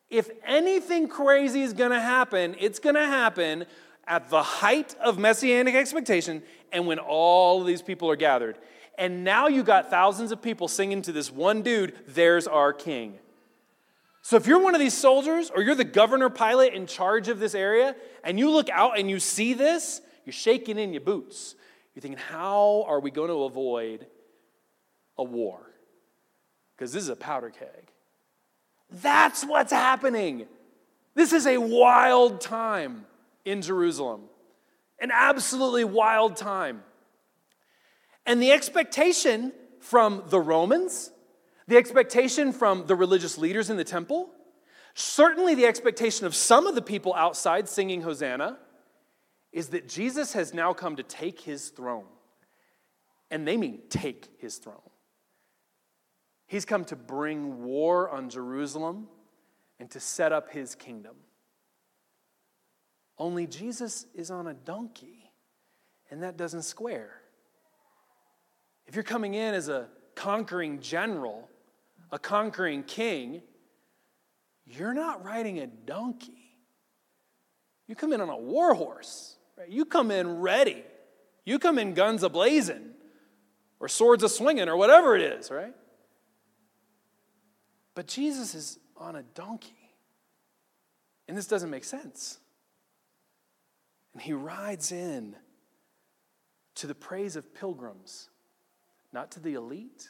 If 0.10 0.29
anything 0.45 1.07
crazy 1.07 1.62
is 1.62 1.74
going 1.74 1.91
to 1.91 2.01
happen, 2.01 2.55
it's 2.60 2.79
going 2.79 2.95
to 2.95 3.05
happen 3.05 3.65
at 4.05 4.29
the 4.29 4.43
height 4.43 4.93
of 5.01 5.17
messianic 5.17 5.74
expectation 5.74 6.43
and 6.71 6.86
when 6.86 7.00
all 7.00 7.62
of 7.62 7.67
these 7.67 7.81
people 7.81 8.10
are 8.10 8.15
gathered. 8.17 8.57
And 8.98 9.24
now 9.24 9.48
you 9.48 9.63
got 9.63 9.89
thousands 9.89 10.31
of 10.31 10.41
people 10.41 10.67
singing 10.67 11.01
to 11.03 11.12
this 11.12 11.31
one 11.31 11.62
dude, 11.62 11.95
There's 12.07 12.45
our 12.45 12.74
king. 12.74 13.19
So 14.21 14.35
if 14.35 14.45
you're 14.45 14.61
one 14.61 14.75
of 14.75 14.79
these 14.79 14.93
soldiers 14.93 15.51
or 15.53 15.63
you're 15.63 15.75
the 15.75 15.83
governor 15.83 16.29
Pilate 16.29 16.73
in 16.73 16.85
charge 16.85 17.27
of 17.27 17.39
this 17.39 17.55
area 17.55 17.95
and 18.23 18.37
you 18.37 18.51
look 18.51 18.69
out 18.69 18.99
and 18.99 19.09
you 19.09 19.19
see 19.19 19.53
this, 19.53 20.01
you're 20.25 20.33
shaking 20.33 20.77
in 20.77 20.93
your 20.93 21.01
boots. 21.01 21.55
You're 21.95 22.01
thinking, 22.01 22.19
how 22.19 22.85
are 22.87 22.99
we 22.99 23.11
going 23.11 23.29
to 23.29 23.43
avoid 23.43 24.05
a 25.17 25.23
war? 25.23 25.59
Because 26.75 26.93
this 26.93 27.03
is 27.03 27.09
a 27.09 27.15
powder 27.15 27.49
keg. 27.49 27.91
That's 28.91 29.43
what's 29.43 29.71
happening. 29.71 30.45
This 31.15 31.33
is 31.33 31.47
a 31.47 31.57
wild 31.57 32.41
time 32.41 33.05
in 33.43 33.61
Jerusalem, 33.61 34.21
an 34.99 35.11
absolutely 35.11 35.83
wild 35.83 36.35
time. 36.35 36.83
And 38.25 38.41
the 38.41 38.51
expectation 38.51 39.51
from 39.79 40.23
the 40.27 40.39
Romans 40.39 41.11
the 41.71 41.77
expectation 41.77 42.51
from 42.51 42.85
the 42.85 42.95
religious 42.95 43.37
leaders 43.37 43.69
in 43.69 43.77
the 43.77 43.85
temple, 43.85 44.29
certainly 44.93 45.55
the 45.55 45.65
expectation 45.65 46.25
of 46.25 46.35
some 46.35 46.67
of 46.67 46.75
the 46.75 46.81
people 46.81 47.13
outside 47.13 47.69
singing 47.69 48.01
Hosanna, 48.01 48.57
is 49.53 49.69
that 49.69 49.87
Jesus 49.87 50.33
has 50.33 50.53
now 50.53 50.73
come 50.73 50.97
to 50.97 51.03
take 51.03 51.39
his 51.39 51.69
throne. 51.69 52.07
And 53.29 53.47
they 53.47 53.55
mean 53.55 53.83
take 53.89 54.27
his 54.39 54.57
throne. 54.57 54.81
He's 56.45 56.65
come 56.65 56.83
to 56.85 56.97
bring 56.97 57.63
war 57.63 58.09
on 58.09 58.29
Jerusalem 58.29 59.07
and 59.79 59.89
to 59.91 60.01
set 60.01 60.33
up 60.33 60.49
his 60.49 60.75
kingdom. 60.75 61.15
Only 63.17 63.47
Jesus 63.47 64.07
is 64.13 64.29
on 64.29 64.47
a 64.47 64.53
donkey, 64.53 65.31
and 66.09 66.21
that 66.23 66.35
doesn't 66.35 66.63
square. 66.63 67.21
If 68.87 68.95
you're 68.95 69.05
coming 69.05 69.35
in 69.35 69.53
as 69.53 69.69
a 69.69 69.87
conquering 70.15 70.81
general, 70.81 71.47
a 72.12 72.20
conquering 72.20 72.84
king, 72.84 73.41
you're 74.65 74.94
not 74.94 75.24
riding 75.24 75.60
a 75.60 75.68
donkey. 75.68 76.58
You 77.88 77.96
come 77.96 78.13
in 78.13 78.22
on 78.22 78.30
a 78.30 78.38
war 78.38 78.74
horse. 78.74 79.38
Right? 79.58 79.70
You 79.70 79.86
come 79.86 80.12
in 80.12 80.39
ready. 80.39 80.84
You 81.46 81.60
come 81.60 81.80
in 81.80 81.94
guns 81.94 82.24
a 82.24 82.30
blazing, 82.30 82.91
or 83.80 83.88
swords 83.88 84.24
a 84.24 84.30
swinging, 84.30 84.70
or 84.70 84.77
whatever 84.77 85.15
it 85.15 85.22
is, 85.22 85.50
right? 85.50 85.74
But 87.96 88.08
Jesus 88.08 88.53
is 88.53 88.80
on 88.96 89.15
a 89.15 89.24
donkey. 89.24 89.74
And 91.27 91.36
this 91.36 91.48
doesn't 91.48 91.70
make 91.70 91.84
sense. 91.84 92.38
And 94.13 94.22
he 94.22 94.34
rides 94.34 94.91
in 94.91 95.36
to 96.75 96.88
the 96.88 96.96
praise 96.96 97.36
of 97.36 97.53
pilgrims, 97.53 98.30
not 99.12 99.32
to 99.32 99.39
the 99.39 99.56
elite, 99.56 100.10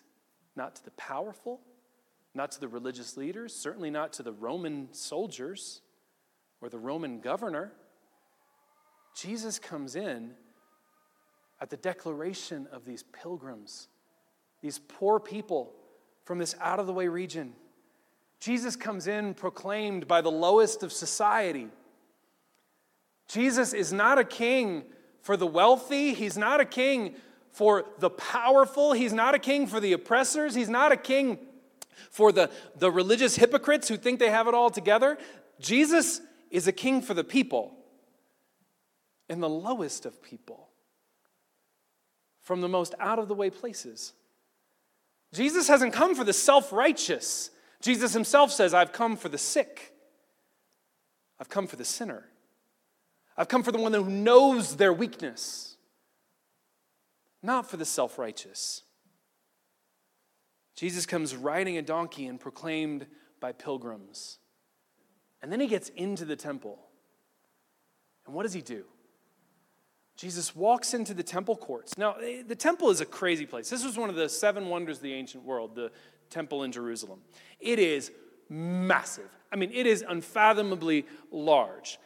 not 0.55 0.75
to 0.75 0.83
the 0.83 0.91
powerful, 0.91 1.61
not 2.33 2.51
to 2.51 2.59
the 2.59 2.67
religious 2.67 3.17
leaders, 3.17 3.53
certainly 3.53 3.89
not 3.89 4.13
to 4.13 4.23
the 4.23 4.31
Roman 4.31 4.89
soldiers 4.91 5.81
or 6.61 6.69
the 6.69 6.79
Roman 6.79 7.19
governor. 7.19 7.73
Jesus 9.15 9.59
comes 9.59 9.95
in 9.95 10.31
at 11.59 11.69
the 11.69 11.77
declaration 11.77 12.67
of 12.71 12.85
these 12.85 13.03
pilgrims, 13.03 13.87
these 14.61 14.79
poor 14.79 15.19
people 15.19 15.73
from 16.23 16.37
this 16.37 16.55
out 16.61 16.79
of 16.79 16.87
the 16.87 16.93
way 16.93 17.07
region. 17.07 17.53
Jesus 18.39 18.75
comes 18.75 19.07
in 19.07 19.33
proclaimed 19.33 20.07
by 20.07 20.21
the 20.21 20.31
lowest 20.31 20.81
of 20.81 20.91
society. 20.91 21.67
Jesus 23.27 23.73
is 23.73 23.93
not 23.93 24.17
a 24.17 24.23
king 24.23 24.83
for 25.21 25.37
the 25.37 25.45
wealthy, 25.45 26.13
he's 26.13 26.37
not 26.37 26.59
a 26.59 26.65
king 26.65 27.15
for 27.51 27.85
the 27.99 28.09
powerful, 28.09 28.93
he's 28.93 29.13
not 29.13 29.35
a 29.35 29.39
king 29.39 29.67
for 29.67 29.79
the 29.79 29.93
oppressors, 29.93 30.55
he's 30.55 30.69
not 30.69 30.91
a 30.91 30.97
king 30.97 31.37
for 32.09 32.31
the, 32.31 32.49
the 32.77 32.91
religious 32.91 33.35
hypocrites 33.35 33.87
who 33.87 33.97
think 33.97 34.19
they 34.19 34.29
have 34.29 34.47
it 34.47 34.53
all 34.53 34.69
together, 34.69 35.17
Jesus 35.59 36.21
is 36.49 36.67
a 36.67 36.71
king 36.71 37.01
for 37.01 37.13
the 37.13 37.23
people 37.23 37.75
and 39.29 39.41
the 39.41 39.49
lowest 39.49 40.05
of 40.05 40.21
people 40.21 40.67
from 42.41 42.61
the 42.61 42.67
most 42.67 42.93
out 42.99 43.19
of 43.19 43.27
the 43.27 43.35
way 43.35 43.49
places. 43.49 44.13
Jesus 45.33 45.67
hasn't 45.67 45.93
come 45.93 46.15
for 46.15 46.23
the 46.23 46.33
self 46.33 46.73
righteous. 46.73 47.49
Jesus 47.81 48.13
himself 48.13 48.51
says, 48.51 48.73
I've 48.73 48.91
come 48.91 49.15
for 49.15 49.29
the 49.29 49.37
sick. 49.37 49.93
I've 51.39 51.49
come 51.49 51.65
for 51.65 51.77
the 51.77 51.85
sinner. 51.85 52.25
I've 53.37 53.47
come 53.47 53.63
for 53.63 53.71
the 53.71 53.79
one 53.79 53.93
who 53.93 54.09
knows 54.09 54.75
their 54.75 54.93
weakness, 54.93 55.77
not 57.41 57.69
for 57.69 57.77
the 57.77 57.85
self 57.85 58.19
righteous. 58.19 58.83
Jesus 60.81 61.05
comes 61.05 61.35
riding 61.35 61.77
a 61.77 61.83
donkey 61.83 62.25
and 62.25 62.39
proclaimed 62.39 63.05
by 63.39 63.51
pilgrims. 63.51 64.39
And 65.39 65.51
then 65.51 65.59
he 65.59 65.67
gets 65.67 65.89
into 65.89 66.25
the 66.25 66.35
temple. 66.35 66.79
And 68.25 68.33
what 68.33 68.41
does 68.41 68.53
he 68.53 68.63
do? 68.63 68.85
Jesus 70.15 70.55
walks 70.55 70.95
into 70.95 71.13
the 71.13 71.21
temple 71.21 71.55
courts. 71.55 71.99
Now, 71.99 72.13
eh, 72.13 72.41
the 72.47 72.55
temple 72.55 72.89
is 72.89 72.99
a 72.99 73.05
crazy 73.05 73.45
place. 73.45 73.69
This 73.69 73.85
was 73.85 73.95
one 73.95 74.09
of 74.09 74.15
the 74.15 74.27
seven 74.27 74.69
wonders 74.69 74.97
of 74.97 75.03
the 75.03 75.13
ancient 75.13 75.43
world, 75.43 75.75
the 75.75 75.91
temple 76.31 76.63
in 76.63 76.71
Jerusalem. 76.71 77.21
It 77.59 77.77
is 77.77 78.11
massive. 78.49 79.29
I 79.51 79.57
mean, 79.57 79.69
it 79.71 79.85
is 79.85 80.03
unfathomably 80.09 81.05
large. 81.29 81.99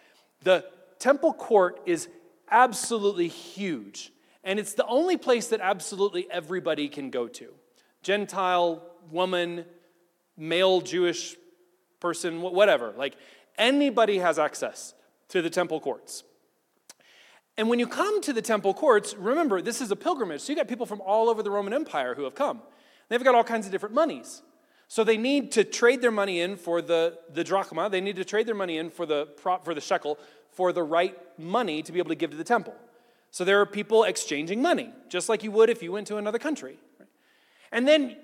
The 0.43 0.65
temple 0.99 1.31
court 1.31 1.79
is 1.85 2.09
absolutely 2.51 3.29
huge, 3.29 4.11
and 4.43 4.59
it's 4.59 4.73
the 4.73 4.85
only 4.85 5.15
place 5.15 5.47
that 5.47 5.61
absolutely 5.61 6.29
everybody 6.29 6.89
can 6.89 7.09
go 7.09 7.29
to. 7.29 7.53
Gentile, 8.05 8.83
woman, 9.09 9.65
male 10.37 10.79
Jewish 10.79 11.35
person, 11.99 12.39
whatever. 12.39 12.93
Like 12.95 13.15
anybody 13.57 14.19
has 14.19 14.37
access 14.37 14.93
to 15.29 15.41
the 15.41 15.49
temple 15.49 15.79
courts. 15.79 16.23
And 17.57 17.67
when 17.67 17.79
you 17.79 17.87
come 17.87 18.21
to 18.21 18.31
the 18.31 18.43
temple 18.43 18.75
courts, 18.75 19.15
remember, 19.15 19.59
this 19.59 19.81
is 19.81 19.89
a 19.89 19.95
pilgrimage. 19.95 20.41
So 20.41 20.51
you 20.51 20.55
got 20.55 20.67
people 20.67 20.85
from 20.85 21.01
all 21.01 21.29
over 21.29 21.41
the 21.41 21.49
Roman 21.49 21.73
Empire 21.73 22.13
who 22.13 22.25
have 22.25 22.35
come. 22.35 22.61
They've 23.09 23.23
got 23.23 23.33
all 23.33 23.43
kinds 23.43 23.65
of 23.65 23.71
different 23.71 23.95
monies. 23.95 24.43
So 24.87 25.03
they 25.03 25.17
need 25.17 25.51
to 25.53 25.63
trade 25.63 26.03
their 26.03 26.11
money 26.11 26.41
in 26.41 26.57
for 26.57 26.83
the, 26.83 27.17
the 27.33 27.43
drachma. 27.43 27.89
They 27.89 28.01
need 28.01 28.17
to 28.17 28.25
trade 28.25 28.45
their 28.45 28.53
money 28.53 28.77
in 28.77 28.91
for 28.91 29.07
the, 29.07 29.29
for 29.63 29.73
the 29.73 29.81
shekel 29.81 30.19
for 30.51 30.71
the 30.71 30.83
right 30.83 31.17
money 31.39 31.81
to 31.81 31.91
be 31.91 31.97
able 31.97 32.09
to 32.09 32.15
give 32.15 32.29
to 32.29 32.37
the 32.37 32.43
temple. 32.43 32.75
So 33.31 33.43
there 33.43 33.59
are 33.61 33.65
people 33.65 34.03
exchanging 34.03 34.61
money, 34.61 34.91
just 35.09 35.27
like 35.27 35.43
you 35.43 35.49
would 35.51 35.71
if 35.71 35.81
you 35.81 35.91
went 35.91 36.05
to 36.07 36.17
another 36.17 36.37
country. 36.37 36.77
And 37.75 37.85
then 37.85 38.15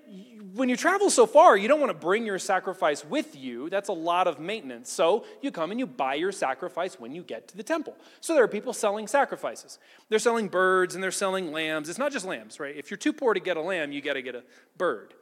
when 0.55 0.69
you 0.69 0.77
travel 0.77 1.09
so 1.09 1.25
far, 1.27 1.57
you 1.57 1.67
don't 1.67 1.81
want 1.81 1.89
to 1.89 1.97
bring 1.97 2.25
your 2.25 2.39
sacrifice 2.39 3.03
with 3.03 3.35
you. 3.35 3.69
That's 3.69 3.89
a 3.89 3.93
lot 3.93 4.25
of 4.25 4.39
maintenance. 4.39 4.89
So 4.89 5.25
you 5.41 5.51
come 5.51 5.71
and 5.71 5.79
you 5.79 5.85
buy 5.85 6.13
your 6.13 6.31
sacrifice 6.31 6.97
when 6.97 7.13
you 7.13 7.21
get 7.21 7.49
to 7.49 7.57
the 7.57 7.63
temple. 7.63 7.97
So 8.21 8.33
there 8.33 8.45
are 8.45 8.47
people 8.47 8.71
selling 8.71 9.07
sacrifices. 9.07 9.77
They're 10.07 10.19
selling 10.19 10.47
birds 10.47 10.95
and 10.95 11.03
they're 11.03 11.11
selling 11.11 11.51
lambs. 11.51 11.89
It's 11.89 11.99
not 11.99 12.13
just 12.13 12.25
lambs, 12.25 12.61
right? 12.61 12.73
If 12.77 12.89
you're 12.89 12.97
too 12.97 13.11
poor 13.11 13.33
to 13.33 13.41
get 13.41 13.57
a 13.57 13.61
lamb, 13.61 13.91
you 13.91 14.01
got 14.01 14.13
to 14.13 14.21
get 14.21 14.35
a 14.35 14.43
bird. 14.77 15.13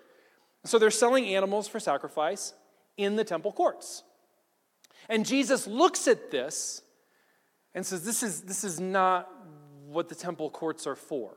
So 0.63 0.77
they're 0.77 0.91
selling 0.91 1.25
animals 1.33 1.67
for 1.67 1.79
sacrifice 1.79 2.53
in 2.97 3.15
the 3.15 3.23
temple 3.23 3.51
courts. 3.51 4.03
And 5.09 5.25
Jesus 5.25 5.65
looks 5.65 6.07
at 6.07 6.29
this 6.29 6.83
and 7.73 7.83
says, 7.83 8.05
This 8.05 8.21
is, 8.21 8.41
this 8.41 8.63
is 8.63 8.79
not 8.79 9.27
what 9.87 10.07
the 10.07 10.13
temple 10.13 10.51
courts 10.51 10.85
are 10.85 10.95
for. 10.95 11.35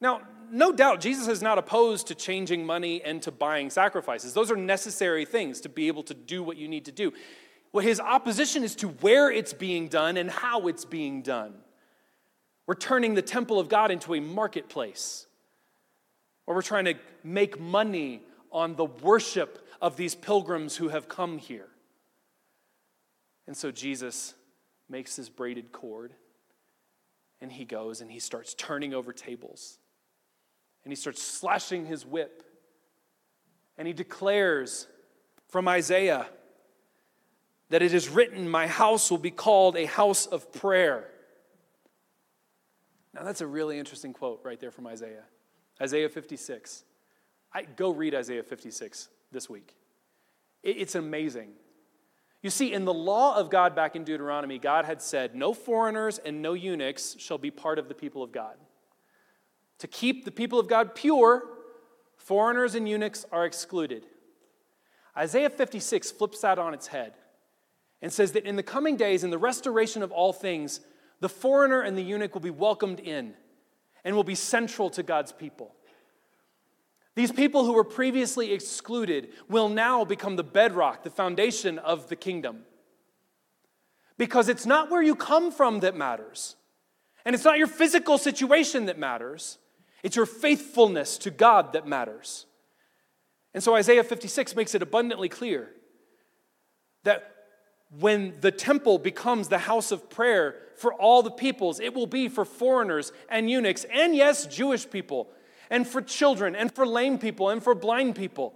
Now, 0.00 0.22
no 0.50 0.72
doubt, 0.72 1.00
Jesus 1.00 1.28
is 1.28 1.42
not 1.42 1.58
opposed 1.58 2.06
to 2.06 2.14
changing 2.14 2.64
money 2.64 3.02
and 3.02 3.20
to 3.22 3.30
buying 3.30 3.70
sacrifices. 3.70 4.32
Those 4.32 4.50
are 4.50 4.56
necessary 4.56 5.24
things 5.24 5.60
to 5.62 5.68
be 5.68 5.88
able 5.88 6.02
to 6.04 6.14
do 6.14 6.42
what 6.42 6.56
you 6.56 6.68
need 6.68 6.86
to 6.86 6.92
do. 6.92 7.12
What 7.70 7.84
his 7.84 8.00
opposition 8.00 8.64
is 8.64 8.74
to 8.76 8.88
where 8.88 9.30
it's 9.30 9.52
being 9.52 9.88
done 9.88 10.16
and 10.16 10.30
how 10.30 10.68
it's 10.68 10.84
being 10.84 11.22
done. 11.22 11.54
We're 12.66 12.74
turning 12.74 13.14
the 13.14 13.22
temple 13.22 13.58
of 13.58 13.68
God 13.68 13.90
into 13.90 14.14
a 14.14 14.20
marketplace 14.20 15.26
where 16.44 16.54
we're 16.54 16.62
trying 16.62 16.86
to 16.86 16.94
make 17.22 17.60
money 17.60 18.22
on 18.50 18.74
the 18.74 18.86
worship 18.86 19.66
of 19.82 19.96
these 19.96 20.14
pilgrims 20.14 20.76
who 20.76 20.88
have 20.88 21.08
come 21.08 21.38
here. 21.38 21.68
And 23.46 23.56
so 23.56 23.70
Jesus 23.70 24.34
makes 24.88 25.16
this 25.16 25.28
braided 25.28 25.72
cord 25.72 26.12
and 27.40 27.52
he 27.52 27.64
goes 27.64 28.00
and 28.00 28.10
he 28.10 28.18
starts 28.18 28.54
turning 28.54 28.94
over 28.94 29.12
tables 29.12 29.78
and 30.88 30.92
he 30.92 30.96
starts 30.96 31.22
slashing 31.22 31.84
his 31.84 32.06
whip 32.06 32.42
and 33.76 33.86
he 33.86 33.92
declares 33.92 34.86
from 35.50 35.68
Isaiah 35.68 36.26
that 37.68 37.82
it 37.82 37.92
is 37.92 38.08
written, 38.08 38.48
My 38.48 38.66
house 38.66 39.10
will 39.10 39.18
be 39.18 39.30
called 39.30 39.76
a 39.76 39.84
house 39.84 40.24
of 40.24 40.50
prayer. 40.50 41.10
Now, 43.12 43.22
that's 43.22 43.42
a 43.42 43.46
really 43.46 43.78
interesting 43.78 44.14
quote 44.14 44.40
right 44.44 44.58
there 44.58 44.70
from 44.70 44.86
Isaiah. 44.86 45.24
Isaiah 45.78 46.08
56. 46.08 46.84
I, 47.52 47.64
go 47.64 47.90
read 47.90 48.14
Isaiah 48.14 48.42
56 48.42 49.10
this 49.30 49.50
week. 49.50 49.74
It, 50.62 50.78
it's 50.78 50.94
amazing. 50.94 51.50
You 52.40 52.48
see, 52.48 52.72
in 52.72 52.86
the 52.86 52.94
law 52.94 53.36
of 53.36 53.50
God 53.50 53.76
back 53.76 53.94
in 53.94 54.04
Deuteronomy, 54.04 54.58
God 54.58 54.86
had 54.86 55.02
said, 55.02 55.34
No 55.34 55.52
foreigners 55.52 56.16
and 56.16 56.40
no 56.40 56.54
eunuchs 56.54 57.14
shall 57.18 57.36
be 57.36 57.50
part 57.50 57.78
of 57.78 57.88
the 57.88 57.94
people 57.94 58.22
of 58.22 58.32
God. 58.32 58.56
To 59.78 59.86
keep 59.86 60.24
the 60.24 60.30
people 60.30 60.58
of 60.58 60.68
God 60.68 60.94
pure, 60.94 61.44
foreigners 62.16 62.74
and 62.74 62.88
eunuchs 62.88 63.24
are 63.30 63.44
excluded. 63.44 64.06
Isaiah 65.16 65.50
56 65.50 66.10
flips 66.12 66.40
that 66.40 66.58
on 66.58 66.74
its 66.74 66.88
head 66.88 67.14
and 68.00 68.12
says 68.12 68.32
that 68.32 68.44
in 68.44 68.56
the 68.56 68.62
coming 68.62 68.96
days, 68.96 69.24
in 69.24 69.30
the 69.30 69.38
restoration 69.38 70.02
of 70.02 70.12
all 70.12 70.32
things, 70.32 70.80
the 71.20 71.28
foreigner 71.28 71.80
and 71.80 71.96
the 71.96 72.02
eunuch 72.02 72.34
will 72.34 72.40
be 72.40 72.50
welcomed 72.50 73.00
in 73.00 73.34
and 74.04 74.14
will 74.14 74.24
be 74.24 74.34
central 74.34 74.90
to 74.90 75.02
God's 75.02 75.32
people. 75.32 75.74
These 77.14 77.32
people 77.32 77.64
who 77.64 77.72
were 77.72 77.82
previously 77.82 78.52
excluded 78.52 79.30
will 79.48 79.68
now 79.68 80.04
become 80.04 80.36
the 80.36 80.44
bedrock, 80.44 81.02
the 81.02 81.10
foundation 81.10 81.78
of 81.80 82.08
the 82.08 82.14
kingdom. 82.14 82.60
Because 84.16 84.48
it's 84.48 84.66
not 84.66 84.90
where 84.90 85.02
you 85.02 85.16
come 85.16 85.50
from 85.50 85.80
that 85.80 85.96
matters, 85.96 86.54
and 87.24 87.34
it's 87.34 87.44
not 87.44 87.58
your 87.58 87.66
physical 87.66 88.18
situation 88.18 88.86
that 88.86 88.98
matters, 88.98 89.58
it's 90.02 90.16
your 90.16 90.26
faithfulness 90.26 91.18
to 91.18 91.30
God 91.30 91.72
that 91.72 91.86
matters. 91.86 92.46
And 93.54 93.62
so 93.62 93.74
Isaiah 93.74 94.04
56 94.04 94.54
makes 94.54 94.74
it 94.74 94.82
abundantly 94.82 95.28
clear 95.28 95.70
that 97.04 97.34
when 97.98 98.34
the 98.40 98.50
temple 98.50 98.98
becomes 98.98 99.48
the 99.48 99.58
house 99.58 99.90
of 99.90 100.10
prayer 100.10 100.56
for 100.76 100.92
all 100.92 101.22
the 101.22 101.30
peoples, 101.30 101.80
it 101.80 101.94
will 101.94 102.06
be 102.06 102.28
for 102.28 102.44
foreigners 102.44 103.12
and 103.28 103.50
eunuchs, 103.50 103.84
and 103.92 104.14
yes, 104.14 104.46
Jewish 104.46 104.88
people, 104.88 105.28
and 105.70 105.86
for 105.86 106.02
children, 106.02 106.54
and 106.54 106.72
for 106.72 106.86
lame 106.86 107.18
people, 107.18 107.48
and 107.48 107.62
for 107.62 107.74
blind 107.74 108.14
people. 108.14 108.54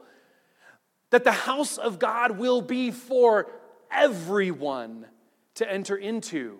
That 1.10 1.24
the 1.24 1.32
house 1.32 1.78
of 1.78 1.98
God 1.98 2.38
will 2.38 2.60
be 2.60 2.90
for 2.90 3.50
everyone 3.90 5.06
to 5.54 5.70
enter 5.70 5.96
into, 5.96 6.58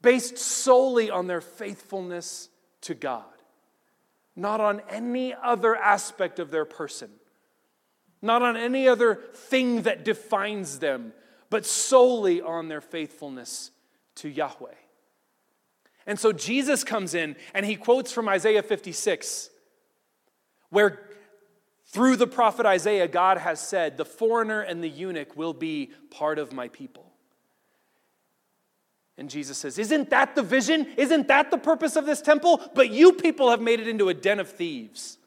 based 0.00 0.38
solely 0.38 1.10
on 1.10 1.26
their 1.26 1.40
faithfulness 1.40 2.48
to 2.82 2.94
God, 2.94 3.24
not 4.36 4.60
on 4.60 4.80
any 4.88 5.34
other 5.34 5.76
aspect 5.76 6.38
of 6.38 6.50
their 6.50 6.64
person, 6.64 7.10
not 8.20 8.42
on 8.42 8.56
any 8.56 8.88
other 8.88 9.16
thing 9.34 9.82
that 9.82 10.04
defines 10.04 10.78
them 10.78 11.12
but 11.50 11.64
solely 11.64 12.40
on 12.42 12.66
their 12.66 12.80
faithfulness 12.80 13.70
to 14.16 14.28
Yahweh. 14.28 14.74
And 16.04 16.18
so 16.18 16.32
Jesus 16.32 16.82
comes 16.82 17.14
in 17.14 17.36
and 17.54 17.64
he 17.64 17.76
quotes 17.76 18.10
from 18.10 18.28
Isaiah 18.28 18.62
56, 18.62 19.50
where 20.70 21.00
through 21.86 22.16
the 22.16 22.26
prophet 22.26 22.66
Isaiah, 22.66 23.06
God 23.06 23.38
has 23.38 23.60
said, 23.60 23.96
The 23.96 24.04
foreigner 24.04 24.62
and 24.62 24.82
the 24.82 24.88
eunuch 24.88 25.36
will 25.36 25.52
be 25.52 25.92
part 26.10 26.40
of 26.40 26.52
my 26.52 26.66
people. 26.66 27.03
And 29.16 29.30
Jesus 29.30 29.58
says, 29.58 29.78
Isn't 29.78 30.10
that 30.10 30.34
the 30.34 30.42
vision? 30.42 30.86
Isn't 30.96 31.28
that 31.28 31.50
the 31.50 31.58
purpose 31.58 31.96
of 31.96 32.06
this 32.06 32.20
temple? 32.20 32.60
But 32.74 32.90
you 32.90 33.12
people 33.12 33.50
have 33.50 33.60
made 33.60 33.80
it 33.80 33.88
into 33.88 34.08
a 34.08 34.14
den 34.14 34.40
of 34.40 34.50
thieves. 34.50 35.18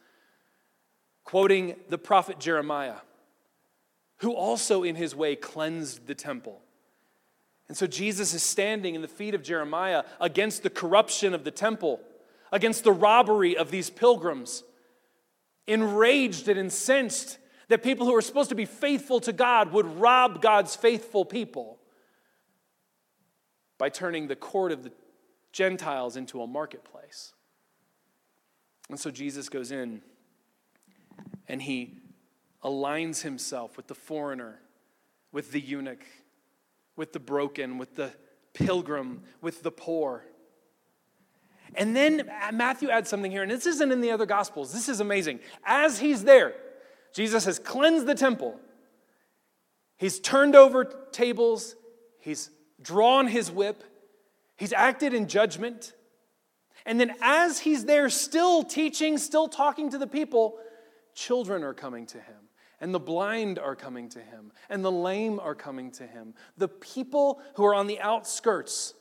Quoting 1.23 1.75
the 1.89 1.97
prophet 1.97 2.39
Jeremiah 2.39 2.97
who 4.17 4.33
also 4.33 4.83
in 4.83 4.95
his 4.95 5.15
way 5.15 5.35
cleansed 5.35 6.07
the 6.07 6.15
temple. 6.15 6.61
And 7.67 7.77
so 7.77 7.85
Jesus 7.85 8.33
is 8.33 8.43
standing 8.43 8.95
in 8.95 9.01
the 9.01 9.07
feet 9.07 9.35
of 9.35 9.43
Jeremiah 9.43 10.03
against 10.19 10.63
the 10.63 10.69
corruption 10.69 11.33
of 11.33 11.43
the 11.43 11.51
temple, 11.51 11.99
against 12.51 12.83
the 12.83 12.91
robbery 12.91 13.57
of 13.57 13.71
these 13.71 13.89
pilgrims, 13.89 14.63
enraged 15.67 16.47
and 16.47 16.59
incensed 16.59 17.37
that 17.67 17.83
people 17.83 18.07
who 18.07 18.15
are 18.15 18.21
supposed 18.21 18.49
to 18.49 18.55
be 18.55 18.65
faithful 18.65 19.19
to 19.19 19.33
God 19.33 19.73
would 19.73 19.85
rob 19.99 20.41
God's 20.41 20.75
faithful 20.75 21.25
people 21.25 21.76
by 23.77 23.89
turning 23.89 24.27
the 24.27 24.35
court 24.35 24.71
of 24.71 24.83
the 24.83 24.91
Gentiles 25.51 26.17
into 26.17 26.41
a 26.41 26.47
marketplace. 26.47 27.33
And 28.89 28.99
so 28.99 29.11
Jesus 29.11 29.49
goes 29.49 29.71
in 29.71 30.01
and 31.47 31.61
he 31.61 31.97
aligns 32.63 33.21
himself 33.21 33.77
with 33.77 33.87
the 33.87 33.95
foreigner, 33.95 34.59
with 35.31 35.51
the 35.51 35.59
eunuch, 35.59 36.05
with 36.95 37.13
the 37.13 37.19
broken, 37.19 37.77
with 37.77 37.95
the 37.95 38.11
pilgrim, 38.53 39.23
with 39.41 39.63
the 39.63 39.71
poor. 39.71 40.25
And 41.75 41.95
then 41.95 42.29
Matthew 42.53 42.89
adds 42.89 43.09
something 43.09 43.31
here, 43.31 43.43
and 43.43 43.51
this 43.51 43.65
isn't 43.65 43.91
in 43.91 44.01
the 44.01 44.11
other 44.11 44.25
gospels. 44.25 44.73
This 44.73 44.89
is 44.89 44.99
amazing. 44.99 45.39
As 45.65 45.99
he's 45.99 46.23
there, 46.23 46.55
Jesus 47.13 47.45
has 47.45 47.59
cleansed 47.59 48.05
the 48.05 48.15
temple, 48.15 48.59
he's 49.97 50.19
turned 50.19 50.55
over 50.55 50.85
tables, 51.11 51.75
he's 52.19 52.49
drawn 52.81 53.27
his 53.27 53.51
whip, 53.51 53.83
he's 54.55 54.73
acted 54.73 55.13
in 55.13 55.27
judgment. 55.27 55.93
And 56.85 56.99
then, 56.99 57.13
as 57.21 57.59
he's 57.59 57.85
there, 57.85 58.09
still 58.09 58.63
teaching, 58.63 59.17
still 59.17 59.47
talking 59.47 59.89
to 59.91 59.97
the 59.97 60.07
people, 60.07 60.57
children 61.13 61.63
are 61.63 61.73
coming 61.73 62.05
to 62.07 62.17
him 62.17 62.47
and 62.79 62.93
the 62.93 62.99
blind 62.99 63.57
are 63.59 63.75
coming 63.75 64.09
to 64.09 64.19
him, 64.19 64.51
and 64.69 64.85
the 64.85 64.91
lame 64.91 65.39
are 65.39 65.55
coming 65.55 65.91
to 65.91 66.05
him. 66.05 66.33
The 66.57 66.67
people 66.67 67.41
who 67.55 67.65
are 67.65 67.73
on 67.73 67.87
the 67.87 67.99
outskirts 67.99 68.93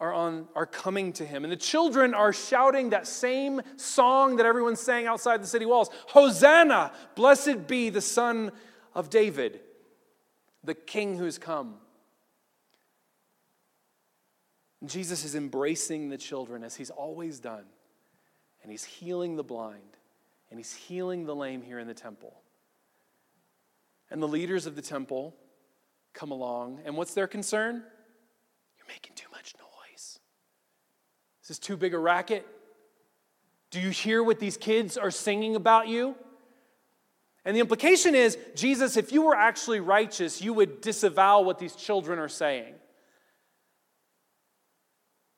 are, 0.00 0.12
on, 0.12 0.48
are 0.54 0.66
coming 0.66 1.12
to 1.14 1.26
him. 1.26 1.44
And 1.44 1.52
the 1.52 1.56
children 1.56 2.14
are 2.14 2.32
shouting 2.32 2.90
that 2.90 3.06
same 3.06 3.60
song 3.76 4.36
that 4.36 4.46
everyone 4.46 4.76
sang 4.76 5.06
outside 5.06 5.42
the 5.42 5.46
city 5.46 5.66
walls 5.66 5.90
Hosanna! 6.08 6.92
Blessed 7.14 7.66
be 7.66 7.90
the 7.90 8.00
Son 8.00 8.50
of 8.94 9.10
David, 9.10 9.60
the 10.64 10.74
King 10.74 11.18
who's 11.18 11.38
come. 11.38 11.74
And 14.71 14.71
Jesus 14.88 15.24
is 15.24 15.34
embracing 15.34 16.08
the 16.08 16.18
children 16.18 16.64
as 16.64 16.76
he's 16.76 16.90
always 16.90 17.38
done, 17.38 17.64
and 18.62 18.70
he's 18.70 18.84
healing 18.84 19.36
the 19.36 19.44
blind 19.44 19.96
and 20.52 20.60
he's 20.60 20.74
healing 20.74 21.24
the 21.24 21.34
lame 21.34 21.62
here 21.62 21.78
in 21.78 21.86
the 21.86 21.94
temple. 21.94 22.34
And 24.10 24.22
the 24.22 24.28
leaders 24.28 24.66
of 24.66 24.76
the 24.76 24.82
temple 24.82 25.34
come 26.12 26.30
along, 26.30 26.80
and 26.84 26.94
what's 26.94 27.14
their 27.14 27.26
concern? 27.26 27.76
You're 28.76 28.86
making 28.86 29.14
too 29.14 29.28
much 29.32 29.54
noise. 29.58 30.20
Is 31.40 31.48
this 31.48 31.58
too 31.58 31.78
big 31.78 31.94
a 31.94 31.98
racket? 31.98 32.46
Do 33.70 33.80
you 33.80 33.88
hear 33.88 34.22
what 34.22 34.40
these 34.40 34.58
kids 34.58 34.98
are 34.98 35.10
singing 35.10 35.56
about 35.56 35.88
you? 35.88 36.16
And 37.46 37.56
the 37.56 37.60
implication 37.60 38.14
is 38.14 38.36
Jesus, 38.54 38.98
if 38.98 39.10
you 39.10 39.22
were 39.22 39.34
actually 39.34 39.80
righteous, 39.80 40.42
you 40.42 40.52
would 40.52 40.82
disavow 40.82 41.40
what 41.40 41.58
these 41.58 41.74
children 41.74 42.18
are 42.18 42.28
saying. 42.28 42.74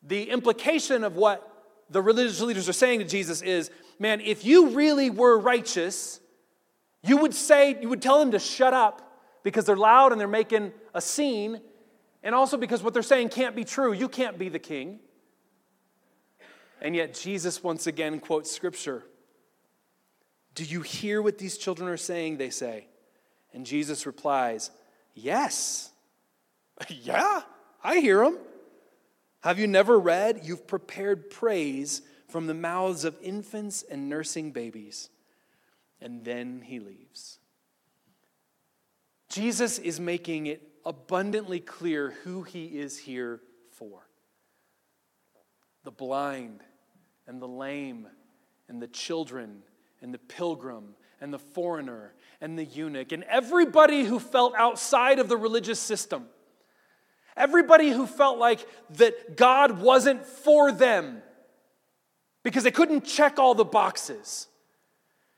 The 0.06 0.30
implication 0.30 1.04
of 1.04 1.16
what 1.16 1.50
the 1.90 2.02
religious 2.02 2.40
leaders 2.40 2.68
are 2.68 2.74
saying 2.74 3.00
to 3.00 3.04
Jesus 3.04 3.42
is 3.42 3.70
man, 3.98 4.20
if 4.20 4.44
you 4.44 4.70
really 4.70 5.10
were 5.10 5.38
righteous, 5.38 6.20
you 7.02 7.18
would 7.18 7.34
say, 7.34 7.78
you 7.80 7.88
would 7.88 8.02
tell 8.02 8.18
them 8.18 8.32
to 8.32 8.38
shut 8.38 8.72
up 8.72 9.20
because 9.42 9.66
they're 9.66 9.76
loud 9.76 10.12
and 10.12 10.20
they're 10.20 10.26
making 10.26 10.72
a 10.94 11.00
scene, 11.00 11.60
and 12.22 12.34
also 12.34 12.56
because 12.56 12.82
what 12.82 12.94
they're 12.94 13.02
saying 13.02 13.28
can't 13.28 13.54
be 13.54 13.64
true. 13.64 13.92
You 13.92 14.08
can't 14.08 14.38
be 14.38 14.48
the 14.48 14.58
king. 14.58 15.00
And 16.80 16.96
yet, 16.96 17.14
Jesus 17.14 17.62
once 17.62 17.86
again 17.86 18.20
quotes 18.20 18.50
scripture. 18.50 19.04
Do 20.54 20.64
you 20.64 20.80
hear 20.80 21.20
what 21.20 21.38
these 21.38 21.58
children 21.58 21.88
are 21.88 21.96
saying? 21.96 22.38
They 22.38 22.50
say. 22.50 22.88
And 23.52 23.66
Jesus 23.66 24.06
replies, 24.06 24.70
Yes. 25.14 25.90
yeah, 26.88 27.42
I 27.82 28.00
hear 28.00 28.24
them. 28.24 28.38
Have 29.44 29.59
you 29.59 29.66
never 29.66 29.98
read? 29.98 30.40
You've 30.44 30.66
prepared 30.66 31.28
praise 31.28 32.00
from 32.30 32.46
the 32.46 32.54
mouths 32.54 33.04
of 33.04 33.14
infants 33.20 33.83
and 33.83 34.09
nursing 34.09 34.52
babies. 34.52 35.11
And 36.00 36.24
then 36.24 36.62
he 36.62 36.80
leaves. 36.80 37.38
Jesus 39.28 39.78
is 39.78 40.00
making 40.00 40.46
it 40.46 40.66
abundantly 40.87 41.61
clear 41.61 42.14
who 42.24 42.42
he 42.42 42.64
is 42.64 42.96
here 42.96 43.42
for 43.70 44.09
the 45.83 45.90
blind 45.90 46.61
and 47.26 47.42
the 47.42 47.46
lame 47.46 48.09
and 48.70 48.80
the 48.80 48.88
children 48.88 49.62
and 50.00 50.14
the 50.14 50.18
pilgrim 50.18 50.94
and 51.20 51.30
the 51.30 51.38
foreigner 51.38 52.14
and 52.40 52.59
the 52.59 52.64
eunuch 52.64 53.12
and 53.12 53.24
everybody 53.24 54.04
who 54.04 54.18
felt 54.18 54.54
outside 54.57 55.18
of 55.18 55.28
the 55.28 55.37
religious 55.37 55.78
system. 55.78 56.24
Everybody 57.37 57.90
who 57.90 58.07
felt 58.07 58.38
like 58.38 58.66
that 58.90 59.37
God 59.37 59.81
wasn't 59.81 60.25
for 60.25 60.70
them 60.70 61.23
because 62.42 62.62
they 62.62 62.70
couldn't 62.70 63.05
check 63.05 63.38
all 63.38 63.55
the 63.55 63.64
boxes. 63.64 64.47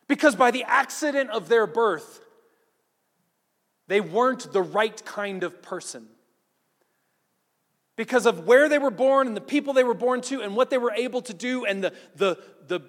Because 0.08 0.36
by 0.36 0.50
the 0.50 0.64
accident 0.64 1.30
of 1.30 1.48
their 1.48 1.66
birth, 1.66 2.20
they 3.88 4.00
weren't 4.00 4.52
the 4.52 4.62
right 4.62 5.04
kind 5.04 5.42
of 5.42 5.62
person. 5.62 6.06
Because 7.96 8.26
of 8.26 8.46
where 8.46 8.68
they 8.68 8.78
were 8.78 8.90
born 8.90 9.26
and 9.26 9.36
the 9.36 9.40
people 9.40 9.72
they 9.72 9.84
were 9.84 9.94
born 9.94 10.20
to 10.22 10.42
and 10.42 10.54
what 10.54 10.68
they 10.68 10.78
were 10.78 10.92
able 10.92 11.22
to 11.22 11.32
do 11.32 11.64
and 11.64 11.82
the, 11.82 11.94
the, 12.14 12.36
the, 12.66 12.80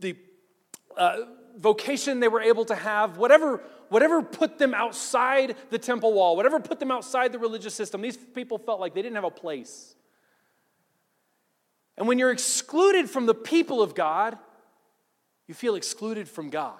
the 0.00 0.16
uh, 0.96 1.18
vocation 1.58 2.20
they 2.20 2.28
were 2.28 2.40
able 2.40 2.64
to 2.66 2.74
have, 2.74 3.16
whatever, 3.16 3.62
whatever 3.88 4.22
put 4.22 4.58
them 4.58 4.74
outside 4.74 5.56
the 5.70 5.78
temple 5.78 6.12
wall, 6.12 6.36
whatever 6.36 6.60
put 6.60 6.80
them 6.80 6.90
outside 6.90 7.32
the 7.32 7.38
religious 7.38 7.74
system, 7.74 8.00
these 8.00 8.16
people 8.16 8.58
felt 8.58 8.80
like 8.80 8.94
they 8.94 9.02
didn't 9.02 9.16
have 9.16 9.24
a 9.24 9.30
place. 9.30 9.94
And 11.96 12.08
when 12.08 12.18
you're 12.18 12.32
excluded 12.32 13.08
from 13.08 13.26
the 13.26 13.34
people 13.34 13.82
of 13.82 13.94
God, 13.94 14.36
you 15.46 15.54
feel 15.54 15.76
excluded 15.76 16.28
from 16.28 16.50
God. 16.50 16.78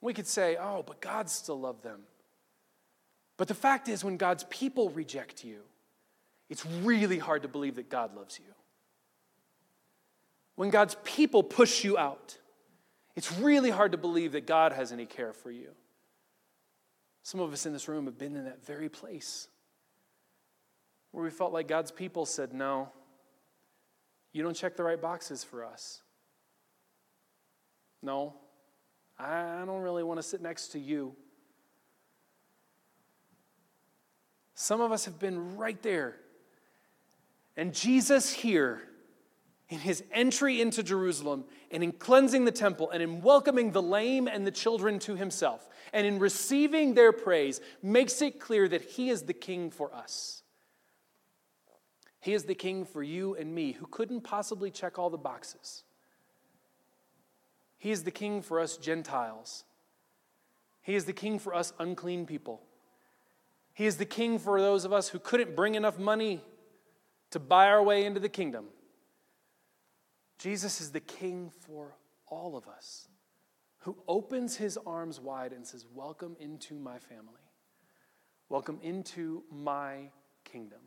We 0.00 0.12
could 0.12 0.26
say, 0.26 0.56
oh, 0.60 0.84
but 0.86 1.00
God 1.00 1.30
still 1.30 1.58
loved 1.58 1.82
them. 1.82 2.02
But 3.36 3.48
the 3.48 3.54
fact 3.54 3.88
is, 3.88 4.04
when 4.04 4.16
God's 4.16 4.44
people 4.44 4.90
reject 4.90 5.42
you, 5.44 5.60
it's 6.50 6.64
really 6.66 7.18
hard 7.18 7.42
to 7.42 7.48
believe 7.48 7.76
that 7.76 7.88
God 7.88 8.14
loves 8.14 8.38
you. 8.38 8.52
When 10.56 10.70
God's 10.70 10.96
people 11.04 11.42
push 11.42 11.84
you 11.84 11.98
out, 11.98 12.38
it's 13.16 13.32
really 13.38 13.70
hard 13.70 13.92
to 13.92 13.98
believe 13.98 14.32
that 14.32 14.46
God 14.46 14.72
has 14.72 14.92
any 14.92 15.06
care 15.06 15.32
for 15.32 15.50
you. 15.50 15.70
Some 17.22 17.40
of 17.40 17.52
us 17.52 17.66
in 17.66 17.72
this 17.72 17.88
room 17.88 18.06
have 18.06 18.18
been 18.18 18.36
in 18.36 18.44
that 18.44 18.64
very 18.64 18.88
place 18.88 19.48
where 21.10 21.24
we 21.24 21.30
felt 21.30 21.52
like 21.52 21.68
God's 21.68 21.90
people 21.90 22.26
said, 22.26 22.52
No, 22.52 22.90
you 24.32 24.42
don't 24.42 24.54
check 24.54 24.76
the 24.76 24.82
right 24.82 25.00
boxes 25.00 25.42
for 25.42 25.64
us. 25.64 26.02
No, 28.02 28.34
I 29.18 29.62
don't 29.64 29.80
really 29.80 30.02
want 30.02 30.18
to 30.18 30.22
sit 30.22 30.42
next 30.42 30.68
to 30.68 30.78
you. 30.78 31.14
Some 34.54 34.80
of 34.80 34.92
us 34.92 35.04
have 35.06 35.18
been 35.18 35.56
right 35.56 35.80
there. 35.82 36.16
And 37.56 37.72
Jesus 37.72 38.32
here, 38.32 38.82
in 39.68 39.78
his 39.78 40.04
entry 40.12 40.60
into 40.60 40.82
Jerusalem, 40.82 41.44
and 41.70 41.82
in 41.82 41.92
cleansing 41.92 42.44
the 42.44 42.52
temple, 42.52 42.90
and 42.90 43.02
in 43.02 43.22
welcoming 43.22 43.72
the 43.72 43.82
lame 43.82 44.28
and 44.28 44.46
the 44.46 44.50
children 44.50 44.98
to 45.00 45.16
himself, 45.16 45.68
and 45.92 46.06
in 46.06 46.18
receiving 46.18 46.94
their 46.94 47.12
praise, 47.12 47.60
makes 47.82 48.20
it 48.20 48.38
clear 48.38 48.68
that 48.68 48.82
he 48.82 49.08
is 49.08 49.22
the 49.22 49.32
king 49.32 49.70
for 49.70 49.94
us. 49.94 50.42
He 52.20 52.32
is 52.32 52.44
the 52.44 52.54
king 52.54 52.84
for 52.84 53.02
you 53.02 53.34
and 53.34 53.54
me 53.54 53.72
who 53.72 53.86
couldn't 53.86 54.22
possibly 54.22 54.70
check 54.70 54.98
all 54.98 55.10
the 55.10 55.18
boxes. 55.18 55.82
He 57.76 57.90
is 57.90 58.04
the 58.04 58.10
king 58.10 58.40
for 58.40 58.60
us 58.60 58.78
Gentiles. 58.78 59.64
He 60.80 60.94
is 60.94 61.04
the 61.04 61.12
king 61.12 61.38
for 61.38 61.54
us 61.54 61.74
unclean 61.78 62.24
people. 62.24 62.62
He 63.74 63.84
is 63.84 63.96
the 63.96 64.06
king 64.06 64.38
for 64.38 64.60
those 64.60 64.84
of 64.84 64.92
us 64.92 65.08
who 65.08 65.18
couldn't 65.18 65.56
bring 65.56 65.74
enough 65.74 65.98
money 65.98 66.42
to 67.30 67.38
buy 67.38 67.68
our 67.68 67.82
way 67.82 68.06
into 68.06 68.20
the 68.20 68.28
kingdom. 68.28 68.66
Jesus 70.38 70.80
is 70.80 70.90
the 70.90 71.00
king 71.00 71.50
for 71.66 71.96
all 72.26 72.56
of 72.56 72.66
us 72.68 73.08
who 73.78 73.96
opens 74.08 74.56
his 74.56 74.78
arms 74.86 75.20
wide 75.20 75.52
and 75.52 75.66
says, 75.66 75.86
Welcome 75.94 76.36
into 76.40 76.74
my 76.74 76.98
family. 76.98 77.44
Welcome 78.48 78.78
into 78.82 79.42
my 79.50 80.10
kingdom. 80.44 80.80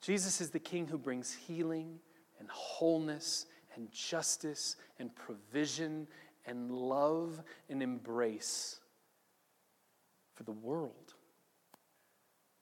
Jesus 0.00 0.40
is 0.40 0.50
the 0.50 0.58
King 0.58 0.86
who 0.86 0.98
brings 0.98 1.34
healing 1.34 1.98
and 2.38 2.48
wholeness 2.50 3.46
and 3.74 3.90
justice 3.90 4.76
and 4.98 5.14
provision 5.14 6.08
and 6.46 6.70
love 6.70 7.42
and 7.68 7.82
embrace 7.82 8.80
for 10.34 10.44
the 10.44 10.52
world. 10.52 11.14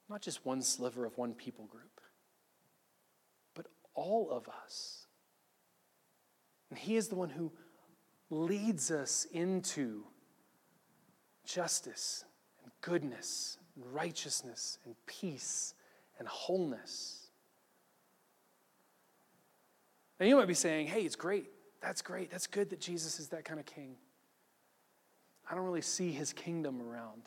Not 0.09 0.21
just 0.21 0.45
one 0.45 0.61
sliver 0.61 1.05
of 1.05 1.17
one 1.17 1.33
people 1.33 1.65
group, 1.65 1.98
all 3.93 4.29
of 4.31 4.47
us. 4.63 5.07
And 6.69 6.77
He 6.77 6.95
is 6.95 7.07
the 7.07 7.15
one 7.15 7.29
who 7.29 7.51
leads 8.29 8.91
us 8.91 9.25
into 9.31 10.03
justice 11.45 12.25
and 12.63 12.71
goodness 12.81 13.57
and 13.75 13.83
righteousness 13.93 14.77
and 14.85 14.95
peace 15.05 15.73
and 16.19 16.27
wholeness. 16.27 17.29
Now, 20.19 20.25
you 20.25 20.35
might 20.35 20.47
be 20.47 20.53
saying, 20.53 20.87
hey, 20.87 21.01
it's 21.01 21.15
great. 21.15 21.49
That's 21.81 22.01
great. 22.01 22.29
That's 22.29 22.45
good 22.45 22.69
that 22.71 22.81
Jesus 22.81 23.19
is 23.19 23.29
that 23.29 23.45
kind 23.45 23.59
of 23.59 23.65
king. 23.65 23.95
I 25.49 25.55
don't 25.55 25.63
really 25.63 25.81
see 25.81 26.11
his 26.11 26.33
kingdom 26.33 26.81
around. 26.81 27.23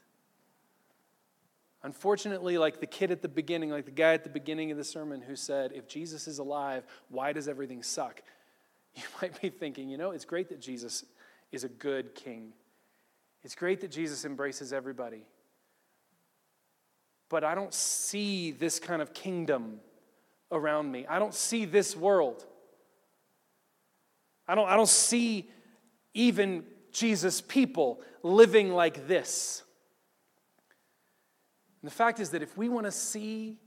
Unfortunately, 1.84 2.58
like 2.58 2.80
the 2.80 2.86
kid 2.86 3.10
at 3.10 3.22
the 3.22 3.28
beginning, 3.28 3.70
like 3.70 3.86
the 3.86 3.90
guy 3.90 4.14
at 4.14 4.22
the 4.22 4.30
beginning 4.30 4.70
of 4.70 4.76
the 4.76 4.84
sermon 4.84 5.20
who 5.20 5.34
said, 5.34 5.72
if 5.72 5.88
Jesus 5.88 6.28
is 6.28 6.38
alive, 6.38 6.84
why 7.08 7.32
does 7.32 7.48
everything 7.48 7.82
suck? 7.82 8.22
You 8.94 9.04
might 9.22 9.40
be 9.40 9.48
thinking, 9.48 9.88
you 9.88 9.96
know, 9.96 10.10
it's 10.10 10.26
great 10.26 10.50
that 10.50 10.60
Jesus 10.60 11.06
is 11.50 11.64
a 11.64 11.68
good 11.68 12.14
king. 12.14 12.52
It's 13.42 13.54
great 13.54 13.80
that 13.80 13.90
Jesus 13.90 14.26
embraces 14.26 14.70
everybody. 14.70 15.24
But 17.30 17.42
I 17.42 17.54
don't 17.54 17.72
see 17.72 18.50
this 18.50 18.78
kind 18.78 19.00
of 19.00 19.14
kingdom 19.14 19.80
around 20.50 20.92
me. 20.92 21.06
I 21.06 21.18
don't 21.18 21.32
see 21.32 21.64
this 21.64 21.96
world. 21.96 22.44
I 24.46 24.54
don't, 24.54 24.68
I 24.68 24.76
don't 24.76 24.88
see 24.88 25.48
even 26.12 26.64
Jesus' 26.92 27.40
people 27.40 28.02
living 28.22 28.72
like 28.72 29.08
this. 29.08 29.62
And 31.82 31.90
the 31.90 31.94
fact 31.94 32.20
is 32.20 32.30
that 32.30 32.42
if 32.42 32.56
we 32.56 32.68
want 32.68 32.86
to 32.86 32.92
see 32.92 33.58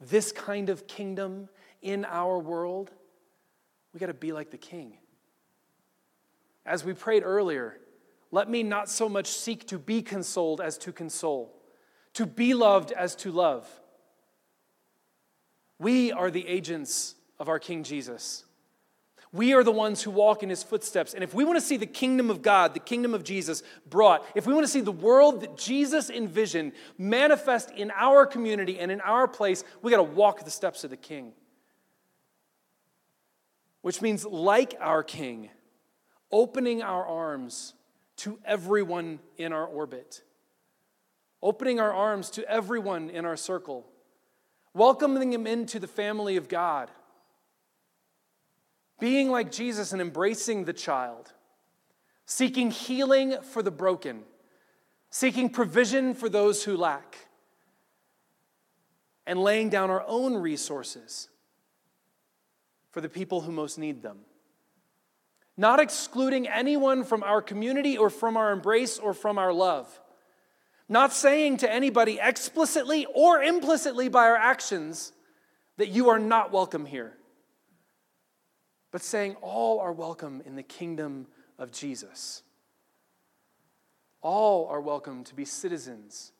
this 0.00 0.32
kind 0.32 0.70
of 0.70 0.86
kingdom 0.86 1.48
in 1.82 2.04
our 2.04 2.38
world, 2.38 2.92
we 3.92 4.00
got 4.00 4.06
to 4.06 4.14
be 4.14 4.32
like 4.32 4.50
the 4.50 4.58
king. 4.58 4.98
As 6.64 6.84
we 6.84 6.94
prayed 6.94 7.22
earlier, 7.24 7.78
let 8.30 8.48
me 8.48 8.62
not 8.62 8.88
so 8.88 9.08
much 9.08 9.26
seek 9.28 9.66
to 9.68 9.78
be 9.78 10.02
consoled 10.02 10.60
as 10.60 10.78
to 10.78 10.92
console, 10.92 11.54
to 12.14 12.26
be 12.26 12.54
loved 12.54 12.92
as 12.92 13.14
to 13.16 13.30
love. 13.30 13.68
We 15.78 16.10
are 16.12 16.30
the 16.30 16.46
agents 16.46 17.14
of 17.38 17.48
our 17.48 17.58
King 17.58 17.82
Jesus. 17.82 18.45
We 19.32 19.52
are 19.54 19.64
the 19.64 19.72
ones 19.72 20.02
who 20.02 20.10
walk 20.10 20.42
in 20.42 20.48
his 20.48 20.62
footsteps. 20.62 21.12
And 21.12 21.24
if 21.24 21.34
we 21.34 21.44
want 21.44 21.56
to 21.56 21.64
see 21.64 21.76
the 21.76 21.86
kingdom 21.86 22.30
of 22.30 22.42
God, 22.42 22.74
the 22.74 22.80
kingdom 22.80 23.12
of 23.12 23.24
Jesus 23.24 23.62
brought, 23.88 24.24
if 24.34 24.46
we 24.46 24.54
want 24.54 24.64
to 24.64 24.72
see 24.72 24.80
the 24.80 24.92
world 24.92 25.40
that 25.40 25.56
Jesus 25.56 26.10
envisioned 26.10 26.72
manifest 26.96 27.70
in 27.70 27.90
our 27.94 28.24
community 28.24 28.78
and 28.78 28.90
in 28.90 29.00
our 29.00 29.26
place, 29.26 29.64
we 29.82 29.90
got 29.90 29.98
to 29.98 30.02
walk 30.04 30.44
the 30.44 30.50
steps 30.50 30.84
of 30.84 30.90
the 30.90 30.96
king. 30.96 31.32
Which 33.82 34.00
means, 34.00 34.24
like 34.24 34.74
our 34.80 35.02
king, 35.02 35.50
opening 36.30 36.82
our 36.82 37.06
arms 37.06 37.74
to 38.18 38.38
everyone 38.44 39.20
in 39.36 39.52
our 39.52 39.66
orbit, 39.66 40.22
opening 41.42 41.78
our 41.78 41.92
arms 41.92 42.30
to 42.30 42.48
everyone 42.48 43.10
in 43.10 43.24
our 43.24 43.36
circle, 43.36 43.86
welcoming 44.72 45.30
them 45.30 45.46
into 45.46 45.78
the 45.78 45.86
family 45.86 46.36
of 46.36 46.48
God 46.48 46.90
being 48.98 49.30
like 49.30 49.52
Jesus 49.52 49.92
and 49.92 50.00
embracing 50.00 50.64
the 50.64 50.72
child, 50.72 51.32
seeking 52.24 52.70
healing 52.70 53.36
for 53.42 53.62
the 53.62 53.70
broken, 53.70 54.22
seeking 55.10 55.48
provision 55.48 56.14
for 56.14 56.28
those 56.28 56.64
who 56.64 56.76
lack, 56.76 57.28
and 59.26 59.40
laying 59.40 59.68
down 59.68 59.90
our 59.90 60.04
own 60.06 60.34
resources 60.34 61.28
for 62.90 63.00
the 63.00 63.08
people 63.08 63.42
who 63.42 63.52
most 63.52 63.78
need 63.78 64.02
them. 64.02 64.20
Not 65.56 65.80
excluding 65.80 66.46
anyone 66.48 67.04
from 67.04 67.22
our 67.22 67.42
community 67.42 67.96
or 67.96 68.10
from 68.10 68.36
our 68.36 68.52
embrace 68.52 68.98
or 68.98 69.14
from 69.14 69.38
our 69.38 69.52
love. 69.52 70.00
Not 70.88 71.12
saying 71.12 71.58
to 71.58 71.70
anybody 71.70 72.18
explicitly 72.22 73.06
or 73.12 73.42
implicitly 73.42 74.08
by 74.08 74.26
our 74.26 74.36
actions 74.36 75.12
that 75.78 75.88
you 75.88 76.08
are 76.08 76.18
not 76.18 76.52
welcome 76.52 76.86
here 76.86 77.14
but 78.96 79.02
saying 79.02 79.36
all 79.42 79.78
are 79.78 79.92
welcome 79.92 80.42
in 80.46 80.56
the 80.56 80.62
kingdom 80.62 81.26
of 81.58 81.70
Jesus. 81.70 82.42
All 84.22 84.66
are 84.68 84.80
welcome 84.80 85.22
to 85.24 85.34
be 85.34 85.44
citizens 85.44 86.32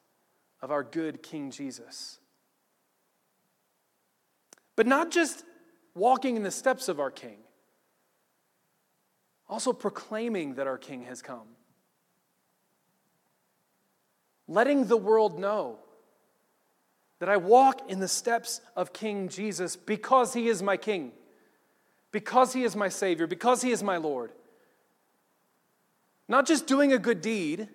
of 0.62 0.70
our 0.70 0.82
good 0.82 1.22
King 1.22 1.50
Jesus. 1.50 2.18
But 4.74 4.86
not 4.86 5.10
just 5.10 5.44
walking 5.94 6.34
in 6.34 6.44
the 6.44 6.50
steps 6.50 6.88
of 6.88 6.98
our 6.98 7.10
King, 7.10 7.36
also 9.50 9.74
proclaiming 9.74 10.54
that 10.54 10.66
our 10.66 10.78
King 10.78 11.02
has 11.02 11.20
come, 11.20 11.48
letting 14.48 14.86
the 14.86 14.96
world 14.96 15.38
know 15.38 15.76
that 17.18 17.28
I 17.28 17.36
walk 17.36 17.90
in 17.90 18.00
the 18.00 18.08
steps 18.08 18.62
of 18.74 18.94
King 18.94 19.28
Jesus 19.28 19.76
because 19.76 20.32
he 20.32 20.48
is 20.48 20.62
my 20.62 20.78
King, 20.78 21.12
because 22.16 22.54
he 22.54 22.64
is 22.64 22.74
my 22.74 22.88
Savior, 22.88 23.26
because 23.26 23.60
he 23.60 23.70
is 23.70 23.82
my 23.82 23.98
Lord. 23.98 24.32
Not 26.28 26.46
just 26.46 26.66
doing 26.66 26.94
a 26.94 26.98
good 26.98 27.20
deed 27.20 27.68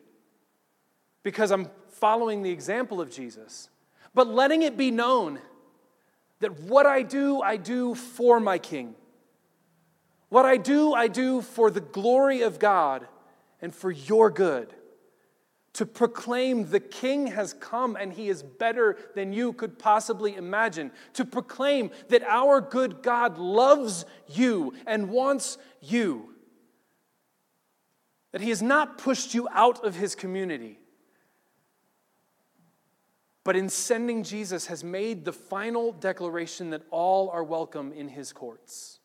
because 1.21 1.51
I'm 1.51 1.69
following 1.89 2.41
the 2.41 2.49
example 2.49 2.99
of 2.99 3.11
Jesus, 3.11 3.69
but 4.15 4.25
letting 4.25 4.63
it 4.63 4.75
be 4.75 4.89
known 4.89 5.37
that 6.39 6.59
what 6.61 6.87
I 6.87 7.03
do, 7.03 7.39
I 7.43 7.57
do 7.57 7.93
for 7.93 8.39
my 8.39 8.57
King. 8.57 8.95
What 10.29 10.43
I 10.43 10.57
do, 10.57 10.95
I 10.95 11.07
do 11.07 11.43
for 11.43 11.69
the 11.69 11.79
glory 11.79 12.41
of 12.41 12.57
God 12.57 13.07
and 13.61 13.71
for 13.71 13.91
your 13.91 14.31
good. 14.31 14.73
To 15.73 15.85
proclaim 15.85 16.69
the 16.69 16.81
King 16.81 17.27
has 17.27 17.53
come 17.53 17.95
and 17.95 18.11
he 18.11 18.27
is 18.27 18.43
better 18.43 18.97
than 19.15 19.31
you 19.31 19.53
could 19.53 19.79
possibly 19.79 20.35
imagine. 20.35 20.91
To 21.13 21.25
proclaim 21.25 21.91
that 22.09 22.23
our 22.23 22.59
good 22.59 23.01
God 23.01 23.37
loves 23.37 24.05
you 24.27 24.73
and 24.85 25.09
wants 25.09 25.57
you 25.79 26.31
that 28.31 28.41
He 28.41 28.49
has 28.49 28.61
not 28.61 28.97
pushed 28.97 29.33
you 29.33 29.47
out 29.51 29.83
of 29.83 29.95
His 29.95 30.15
community, 30.15 30.79
but 33.43 33.55
in 33.55 33.69
sending 33.69 34.23
Jesus 34.23 34.67
has 34.67 34.83
made 34.83 35.25
the 35.25 35.33
final 35.33 35.91
declaration 35.91 36.69
that 36.69 36.83
all 36.91 37.29
are 37.29 37.43
welcome 37.43 37.91
in 37.91 38.07
His 38.07 38.31
courts 38.31 38.99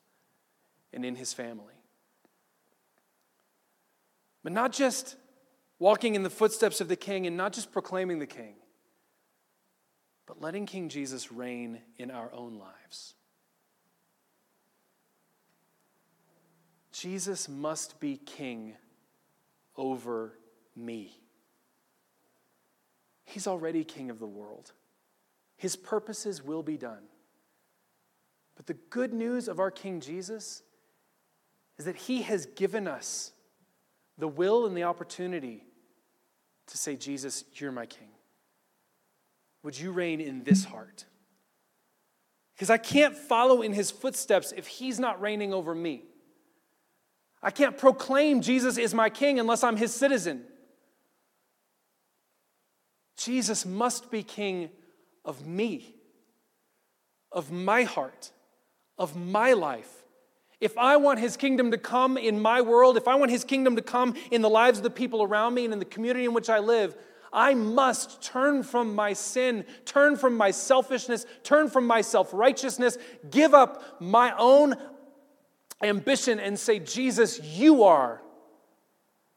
and 0.93 1.05
in 1.05 1.17
His 1.17 1.33
family. 1.33 1.75
But 4.43 4.53
not 4.53 4.73
just 4.73 5.17
walking 5.79 6.15
in 6.15 6.23
the 6.23 6.31
footsteps 6.31 6.81
of 6.81 6.89
the 6.89 6.97
King 6.97 7.27
and 7.27 7.37
not 7.37 7.53
just 7.53 7.73
proclaiming 7.73 8.19
the 8.19 8.27
King, 8.27 8.55
but 10.27 10.41
letting 10.41 10.67
King 10.67 10.89
Jesus 10.89 11.31
reign 11.31 11.81
in 11.99 12.11
our 12.11 12.33
own 12.33 12.59
lives. 12.59 13.15
Jesus 16.93 17.49
must 17.49 18.01
be 18.01 18.17
King 18.17 18.75
over 19.77 20.33
me. 20.75 21.21
He's 23.25 23.47
already 23.47 23.85
king 23.85 24.09
of 24.11 24.19
the 24.19 24.27
world. 24.27 24.73
His 25.57 25.77
purposes 25.77 26.43
will 26.43 26.63
be 26.63 26.77
done. 26.77 27.03
But 28.57 28.67
the 28.67 28.75
good 28.75 29.13
news 29.13 29.49
of 29.49 29.59
our 29.59 29.71
King 29.71 30.01
Jesus 30.01 30.63
is 31.77 31.85
that 31.85 31.97
he 31.97 32.23
has 32.23 32.47
given 32.47 32.87
us 32.87 33.33
the 34.17 34.29
will 34.29 34.65
and 34.65 34.77
the 34.77 34.85
opportunity 34.85 35.66
to 36.69 36.79
say, 36.79 36.97
Jesus, 36.97 37.45
you're 37.55 37.73
my 37.73 37.87
king. 37.87 38.09
Would 39.63 39.79
you 39.79 39.93
reign 39.93 40.21
in 40.21 40.45
this 40.45 40.65
heart? 40.65 41.05
Because 42.55 42.71
I 42.71 42.79
can't 42.79 43.17
follow 43.17 43.63
in 43.63 43.73
his 43.73 43.91
footsteps 43.91 44.53
if 44.57 44.67
he's 44.67 44.99
not 44.99 45.21
reigning 45.21 45.53
over 45.53 45.75
me. 45.75 46.05
I 47.43 47.51
can't 47.51 47.77
proclaim 47.77 48.41
Jesus 48.41 48.79
is 48.79 48.95
my 48.95 49.11
king 49.11 49.39
unless 49.39 49.63
I'm 49.63 49.77
his 49.77 49.95
citizen. 49.95 50.45
Jesus 53.17 53.67
must 53.67 54.11
be 54.11 54.23
king 54.23 54.71
of 55.25 55.47
me, 55.47 55.95
of 57.31 57.51
my 57.51 57.83
heart, 57.83 58.31
of 58.99 59.17
my 59.17 59.53
life. 59.53 60.06
If 60.61 60.79
I 60.79 60.97
want 60.97 61.19
his 61.19 61.37
kingdom 61.37 61.71
to 61.71 61.79
come 61.79 62.17
in 62.17 62.41
my 62.41 62.63
world, 62.63 62.97
if 62.97 63.09
I 63.09 63.15
want 63.15 63.31
his 63.31 63.45
kingdom 63.45 63.77
to 63.77 63.83
come 63.83 64.15
in 64.31 64.41
the 64.43 64.49
lives 64.49 64.79
of 64.79 64.85
the 64.85 64.91
people 64.91 65.23
around 65.23 65.55
me 65.55 65.65
and 65.65 65.73
in 65.73 65.79
the 65.79 65.85
community 65.85 66.25
in 66.25 66.33
which 66.33 66.49
I 66.49 66.61
live, 66.61 66.97
I 67.33 67.55
must 67.55 68.23
turn 68.23 68.63
from 68.63 68.95
my 68.95 69.13
sin, 69.13 69.67
turn 69.85 70.17
from 70.17 70.37
my 70.37 70.51
selfishness, 70.51 71.27
turn 71.43 71.69
from 71.69 71.87
my 71.87 72.01
self 72.01 72.33
righteousness, 72.33 72.97
give 73.31 73.53
up 73.53 74.01
my 74.01 74.35
own 74.39 74.77
ambition 75.83 76.41
and 76.41 76.59
say, 76.59 76.79
Jesus, 76.79 77.41
you 77.43 77.85
are 77.85 78.23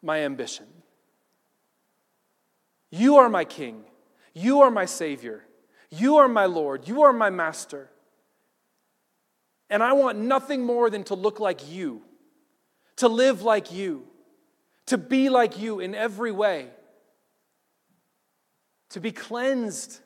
my 0.01 0.19
ambition. 0.19 0.65
You 2.91 3.17
are 3.17 3.29
my 3.29 3.45
King. 3.45 3.83
You 4.33 4.61
are 4.61 4.71
my 4.71 4.85
Savior. 4.85 5.45
You 5.89 6.17
are 6.17 6.27
my 6.27 6.45
Lord. 6.45 6.87
You 6.87 7.03
are 7.03 7.13
my 7.13 7.29
Master. 7.29 7.89
And 9.69 9.83
I 9.83 9.93
want 9.93 10.17
nothing 10.17 10.63
more 10.65 10.89
than 10.89 11.03
to 11.05 11.15
look 11.15 11.39
like 11.39 11.69
you, 11.69 12.01
to 12.97 13.07
live 13.07 13.43
like 13.43 13.71
you, 13.71 14.07
to 14.87 14.97
be 14.97 15.29
like 15.29 15.59
you 15.59 15.79
in 15.79 15.93
every 15.93 16.31
way, 16.31 16.67
to 18.89 18.99
be 18.99 19.11
cleansed, 19.11 19.99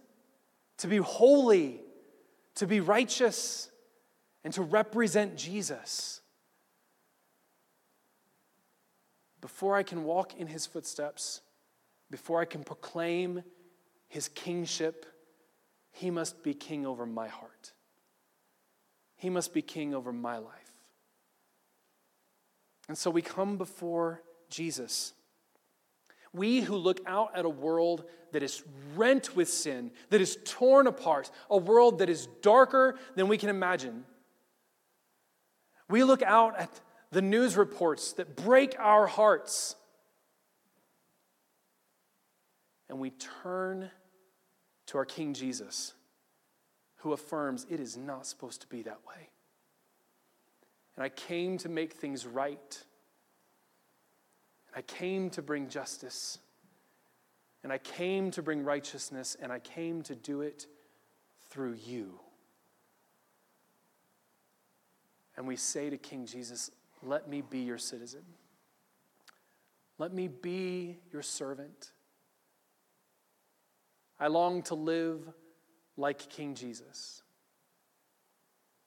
to 0.80 0.88
be 0.88 0.98
holy, 0.98 1.80
to 2.56 2.68
be 2.68 2.82
righteous, 2.82 3.70
and 4.44 4.54
to 4.54 4.62
represent 4.62 5.38
Jesus. 5.38 6.22
before 9.44 9.76
I 9.76 9.84
can 9.84 10.06
walk 10.06 10.40
in 10.40 10.48
his 10.48 10.66
footsteps, 10.66 11.42
before 12.10 12.40
I 12.40 12.46
can 12.46 12.64
proclaim 12.64 13.44
his 14.08 14.30
kingship, 14.30 15.06
he 15.92 16.10
must 16.10 16.44
be 16.44 16.54
king 16.54 16.86
over 16.86 17.06
my 17.06 17.28
heart. 17.28 17.74
He 19.24 19.30
must 19.30 19.54
be 19.54 19.62
king 19.62 19.96
over 19.96 20.12
my 20.12 20.38
life. 20.38 20.52
And 22.90 22.98
so 22.98 23.10
we 23.10 23.22
come 23.22 23.58
before 23.58 24.22
Jesus. 24.50 25.14
We 26.34 26.60
who 26.60 26.76
look 26.76 27.00
out 27.06 27.30
at 27.34 27.46
a 27.46 27.50
world 27.50 28.04
that 28.34 28.44
is 28.44 28.62
rent 28.98 29.34
with 29.34 29.48
sin, 29.48 29.92
that 30.10 30.20
is 30.20 30.38
torn 30.44 30.88
apart, 30.88 31.32
a 31.50 31.56
world 31.56 32.00
that 32.00 32.10
is 32.10 32.28
darker 32.42 32.96
than 33.16 33.30
we 33.30 33.38
can 33.38 33.48
imagine. 33.48 34.04
We 35.90 36.04
look 36.04 36.22
out 36.22 36.60
at 36.60 36.82
the 37.12 37.22
news 37.22 37.56
reports 37.56 38.12
that 38.14 38.36
break 38.36 38.76
our 38.78 39.08
hearts. 39.08 39.78
And 42.90 43.00
we 43.00 43.12
turn 43.12 43.90
to 44.88 44.98
our 44.98 45.06
King 45.06 45.34
Jesus, 45.34 45.94
who 47.04 47.12
affirms 47.12 47.68
it 47.70 47.82
is 47.82 47.98
not 47.98 48.26
supposed 48.26 48.62
to 48.62 48.68
be 48.68 48.82
that 48.82 49.00
way. 49.06 49.30
And 50.96 51.04
I 51.04 51.10
came 51.10 51.58
to 51.58 51.68
make 51.68 51.92
things 51.92 52.26
right. 52.26 52.82
And 54.68 54.78
I 54.78 54.82
came 54.84 55.30
to 55.32 55.42
bring 55.42 55.68
justice. 55.68 56.40
And 57.62 57.74
I 57.74 57.78
came 57.78 58.32
to 58.32 58.42
bring 58.42 58.64
righteousness. 58.64 59.36
And 59.42 59.52
I 59.52 59.60
came 59.60 60.02
to 60.04 60.16
do 60.16 60.40
it 60.40 60.66
through 61.50 61.74
you. 61.86 62.20
And 65.36 65.46
we 65.46 65.58
say 65.58 65.90
to 65.90 65.98
King 65.98 66.26
Jesus, 66.26 66.72
let 67.02 67.28
me 67.28 67.42
be 67.42 67.60
your 67.60 67.78
citizen. 67.78 68.24
Let 69.98 70.14
me 70.14 70.30
be 70.30 71.00
your 71.12 71.22
servant. 71.22 71.92
I 74.22 74.28
long 74.28 74.62
to 74.64 74.76
live 74.76 75.34
like 75.98 76.30
King 76.30 76.56
Jesus. 76.56 77.22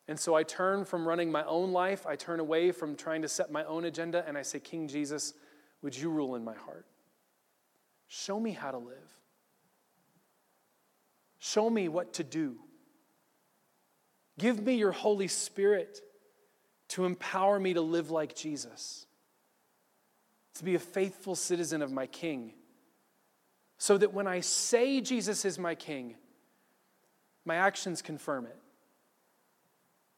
And 0.09 0.19
so 0.19 0.35
I 0.35 0.45
turn 0.45 0.85
from 0.85 1.07
running 1.07 1.33
my 1.33 1.45
own 1.45 1.73
life, 1.73 2.07
I 2.07 2.16
turn 2.16 2.38
away 2.38 2.71
from 2.71 2.95
trying 2.95 3.23
to 3.23 3.29
set 3.29 3.51
my 3.51 3.64
own 3.64 3.85
agenda, 3.85 4.25
and 4.27 4.38
I 4.38 4.42
say, 4.42 4.61
King 4.61 4.87
Jesus, 4.87 5.35
would 5.83 5.97
you 5.97 6.11
rule 6.11 6.37
in 6.37 6.45
my 6.45 6.55
heart? 6.55 6.87
Show 8.07 8.38
me 8.38 8.53
how 8.53 8.71
to 8.71 8.79
live. 8.79 9.19
Show 11.38 11.69
me 11.69 11.88
what 11.88 12.14
to 12.14 12.25
do. 12.25 12.57
Give 14.38 14.62
me 14.64 14.75
your 14.75 14.92
Holy 14.92 15.29
Spirit 15.29 16.01
to 16.88 17.05
empower 17.05 17.59
me 17.59 17.75
to 17.75 17.81
live 17.81 18.11
like 18.11 18.37
Jesus, 18.37 19.07
to 20.55 20.64
be 20.64 20.77
a 20.77 20.81
faithful 20.81 21.35
citizen 21.35 21.83
of 21.83 21.90
my 21.90 22.07
King, 22.07 22.53
so 23.79 23.99
that 23.99 24.14
when 24.14 24.29
I 24.29 24.40
say 24.40 25.01
Jesus 25.01 25.45
is 25.45 25.59
my 25.59 25.75
King, 25.75 26.14
my 27.47 27.57
actions 27.57 28.03
confirm 28.03 28.47
it. 28.47 28.57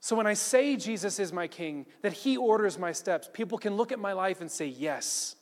So 0.00 0.16
when 0.16 0.26
I 0.26 0.34
say 0.34 0.76
Jesus 0.76 1.18
is 1.18 1.32
my 1.32 1.48
King, 1.48 1.86
that 2.02 2.12
He 2.12 2.36
orders 2.36 2.78
my 2.78 2.92
steps, 2.92 3.28
people 3.32 3.58
can 3.58 3.76
look 3.76 3.92
at 3.92 3.98
my 3.98 4.12
life 4.12 4.40
and 4.40 4.50
say, 4.50 4.66
Yes, 4.66 5.36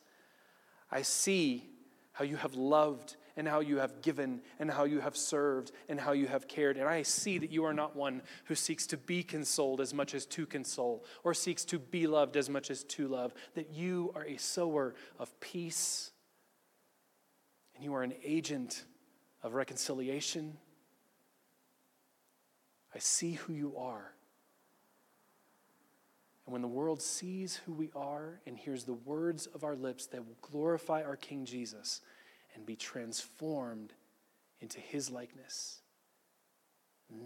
I 0.91 1.03
see 1.03 1.69
how 2.13 2.25
you 2.25 2.37
have 2.37 2.55
loved 2.55 3.17
and 3.37 3.47
how 3.47 3.61
you 3.61 3.77
have 3.77 4.01
given 4.01 4.41
and 4.59 4.71
how 4.71 4.85
you 4.85 5.01
have 5.01 5.17
served 5.17 5.73
and 5.89 6.01
how 6.01 6.13
you 6.13 6.27
have 6.27 6.49
cared. 6.49 6.79
And 6.79 6.89
I 6.89 7.03
see 7.03 7.37
that 7.39 7.51
you 7.51 7.65
are 7.65 7.75
not 7.75 7.95
one 7.95 8.23
who 8.47 8.55
seeks 8.55 8.87
to 8.89 8.97
be 8.97 9.23
consoled 9.23 9.81
as 9.81 9.93
much 9.93 10.15
as 10.15 10.25
to 10.27 10.47
console 10.47 11.05
or 11.23 11.35
seeks 11.35 11.65
to 11.67 11.79
be 11.79 12.07
loved 12.07 12.37
as 12.37 12.49
much 12.49 12.71
as 12.71 12.83
to 12.85 13.09
love, 13.09 13.35
that 13.55 13.71
you 13.71 14.11
are 14.15 14.25
a 14.25 14.39
sower 14.39 14.95
of 15.19 15.39
peace 15.41 16.13
and 17.75 17.85
you 17.85 17.95
are 17.95 18.03
an 18.03 18.15
agent 18.25 18.85
of 19.43 19.53
reconciliation. 19.53 20.57
I 22.97 22.99
see 22.99 23.33
who 23.33 23.53
you 23.53 23.77
are. 23.77 24.15
And 26.47 26.53
when 26.55 26.63
the 26.63 26.69
world 26.69 27.03
sees 27.03 27.57
who 27.57 27.75
we 27.75 27.91
are 27.95 28.41
and 28.47 28.57
hears 28.57 28.85
the 28.85 28.95
words 28.95 29.47
of 29.49 29.65
our 29.65 29.77
lips 29.77 30.07
that 30.07 30.27
will 30.27 30.39
glorify 30.41 31.03
our 31.03 31.17
King 31.17 31.45
Jesus 31.45 32.01
and 32.55 32.65
be 32.65 32.75
transformed 32.75 33.93
into 34.63 34.81
his 34.81 35.11
likeness, 35.11 35.83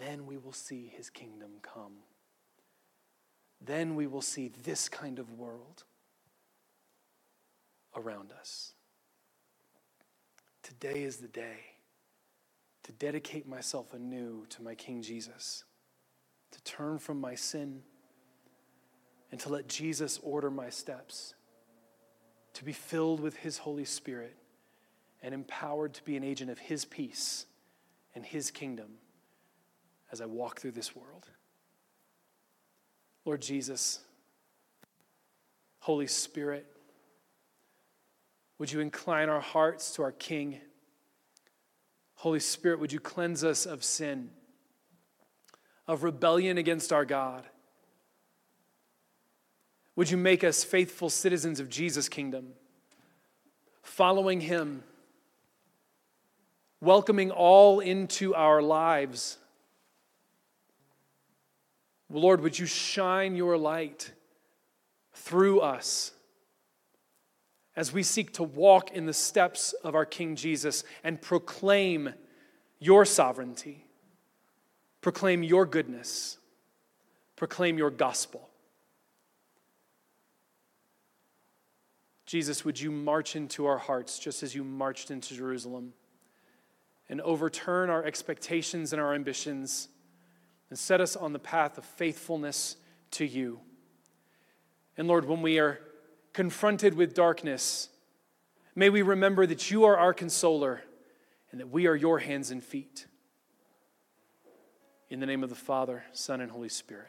then 0.01 0.27
we 0.27 0.37
will 0.39 0.53
see 0.53 0.93
his 0.93 1.09
kingdom 1.09 1.51
come. 1.63 1.99
Then 3.65 3.95
we 3.95 4.09
will 4.09 4.23
see 4.23 4.51
this 4.65 4.89
kind 4.89 5.21
of 5.21 5.39
world 5.39 5.85
around 7.95 8.33
us. 8.33 8.73
Today 10.65 11.05
is 11.05 11.19
the 11.19 11.29
day 11.29 11.70
to 12.91 12.97
dedicate 12.97 13.47
myself 13.47 13.95
anew 13.95 14.45
to 14.49 14.63
my 14.63 14.75
King 14.75 15.01
Jesus, 15.01 15.63
to 16.51 16.61
turn 16.65 16.99
from 16.99 17.21
my 17.21 17.37
sin, 17.37 17.83
and 19.31 19.39
to 19.39 19.49
let 19.49 19.69
Jesus 19.69 20.19
order 20.25 20.51
my 20.51 20.71
steps, 20.71 21.35
to 22.55 22.65
be 22.65 22.73
filled 22.73 23.21
with 23.21 23.37
His 23.37 23.59
Holy 23.59 23.85
Spirit 23.85 24.37
and 25.23 25.33
empowered 25.33 25.95
to 25.95 26.03
be 26.03 26.17
an 26.17 26.25
agent 26.25 26.51
of 26.51 26.59
His 26.59 26.85
peace 26.85 27.47
and 28.17 28.27
His 28.27 28.51
kingdom 28.51 28.95
as 30.11 30.21
I 30.21 30.27
walk 30.27 30.59
through 30.59 30.73
this 30.73 30.97
world. 30.97 31.29
Lord 33.25 33.41
Jesus, 33.41 34.01
Holy 35.79 36.09
Spirit, 36.09 36.67
would 38.59 38.73
you 38.73 38.81
incline 38.81 39.29
our 39.29 39.41
hearts 39.41 39.95
to 39.95 40.03
our 40.03 40.13
King? 40.13 40.61
Holy 42.21 42.39
Spirit, 42.39 42.79
would 42.81 42.93
you 42.93 43.01
cleanse 43.01 43.43
us 43.43 43.65
of 43.65 43.83
sin, 43.83 44.29
of 45.89 46.03
rebellion 46.03 46.59
against 46.59 46.93
our 46.93 47.07
God? 47.07 47.47
Would 49.97 50.11
you 50.11 50.19
make 50.19 50.45
us 50.45 50.63
faithful 50.63 51.09
citizens 51.09 51.61
of 51.61 51.71
Jesus' 51.71 52.11
kingdom, 52.11 52.49
following 53.81 54.43
him, 54.43 54.83
welcoming 56.83 57.31
all 57.31 57.81
into 57.81 58.35
our 58.35 58.61
lives? 58.61 59.39
Lord, 62.11 62.43
would 62.43 62.59
you 62.59 62.67
shine 62.67 63.35
your 63.35 63.57
light 63.57 64.13
through 65.15 65.61
us 65.61 66.13
as 67.77 67.93
we 67.93 68.03
seek 68.03 68.33
to 68.35 68.43
walk 68.43 68.93
in 68.93 69.07
the 69.07 69.15
steps 69.15 69.73
of 69.85 69.95
our 69.95 70.05
King 70.05 70.37
Jesus 70.37 70.85
and 71.05 71.21
proclaim 71.21 72.13
your 72.79 73.05
sovereignty, 73.05 73.87
proclaim 75.01 75.43
your 75.43 75.67
goodness, 75.67 76.39
proclaim 77.37 77.79
your 77.79 77.91
gospel. 77.91 78.49
Jesus, 82.27 82.65
would 82.65 82.81
you 82.81 82.91
march 82.91 83.35
into 83.35 83.67
our 83.67 83.79
hearts 83.79 84.19
just 84.19 84.43
as 84.43 84.55
you 84.55 84.63
marched 84.63 85.11
into 85.11 85.35
Jerusalem 85.35 85.93
and 87.09 87.21
overturn 87.23 87.91
our 87.91 88.05
expectations 88.05 88.93
and 88.93 89.03
our 89.03 89.15
ambitions? 89.15 89.89
and 90.71 90.79
set 90.79 91.01
us 91.01 91.17
on 91.17 91.33
the 91.33 91.39
path 91.39 91.77
of 91.77 91.85
faithfulness 91.85 92.77
to 93.11 93.27
you. 93.27 93.61
And 94.97 95.09
Lord, 95.09 95.25
when 95.27 95.43
we 95.43 95.59
are 95.59 95.81
confronted 96.33 96.95
with 96.95 97.15
darkness, 97.15 97.89
may 98.75 98.91
we 98.91 99.03
remember 99.03 99.47
that 99.47 99.71
you 99.71 99.85
are 99.85 99.97
our 99.97 100.15
consoler 100.15 100.83
and 101.51 101.61
that 101.61 101.69
we 101.69 101.87
are 101.87 101.97
your 101.97 102.19
hands 102.19 102.51
and 102.51 102.63
feet. 102.63 103.07
In 105.09 105.21
the 105.21 105.27
name 105.27 105.43
of 105.43 105.51
the 105.51 105.57
Father, 105.57 106.05
Son, 106.13 106.41
and 106.41 106.51
Holy 106.51 106.69
Spirit. 106.69 107.09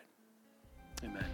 Amen. 1.04 1.26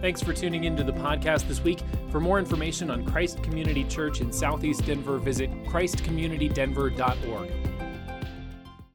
Thanks 0.00 0.22
for 0.22 0.32
tuning 0.32 0.64
into 0.64 0.84
the 0.84 0.92
podcast 0.92 1.48
this 1.48 1.62
week. 1.62 1.80
For 2.10 2.20
more 2.20 2.38
information 2.38 2.90
on 2.90 3.04
Christ 3.04 3.42
Community 3.42 3.84
Church 3.84 4.20
in 4.20 4.32
Southeast 4.32 4.84
Denver, 4.84 5.18
visit 5.18 5.50
christcommunitydenver.org. 5.64 7.67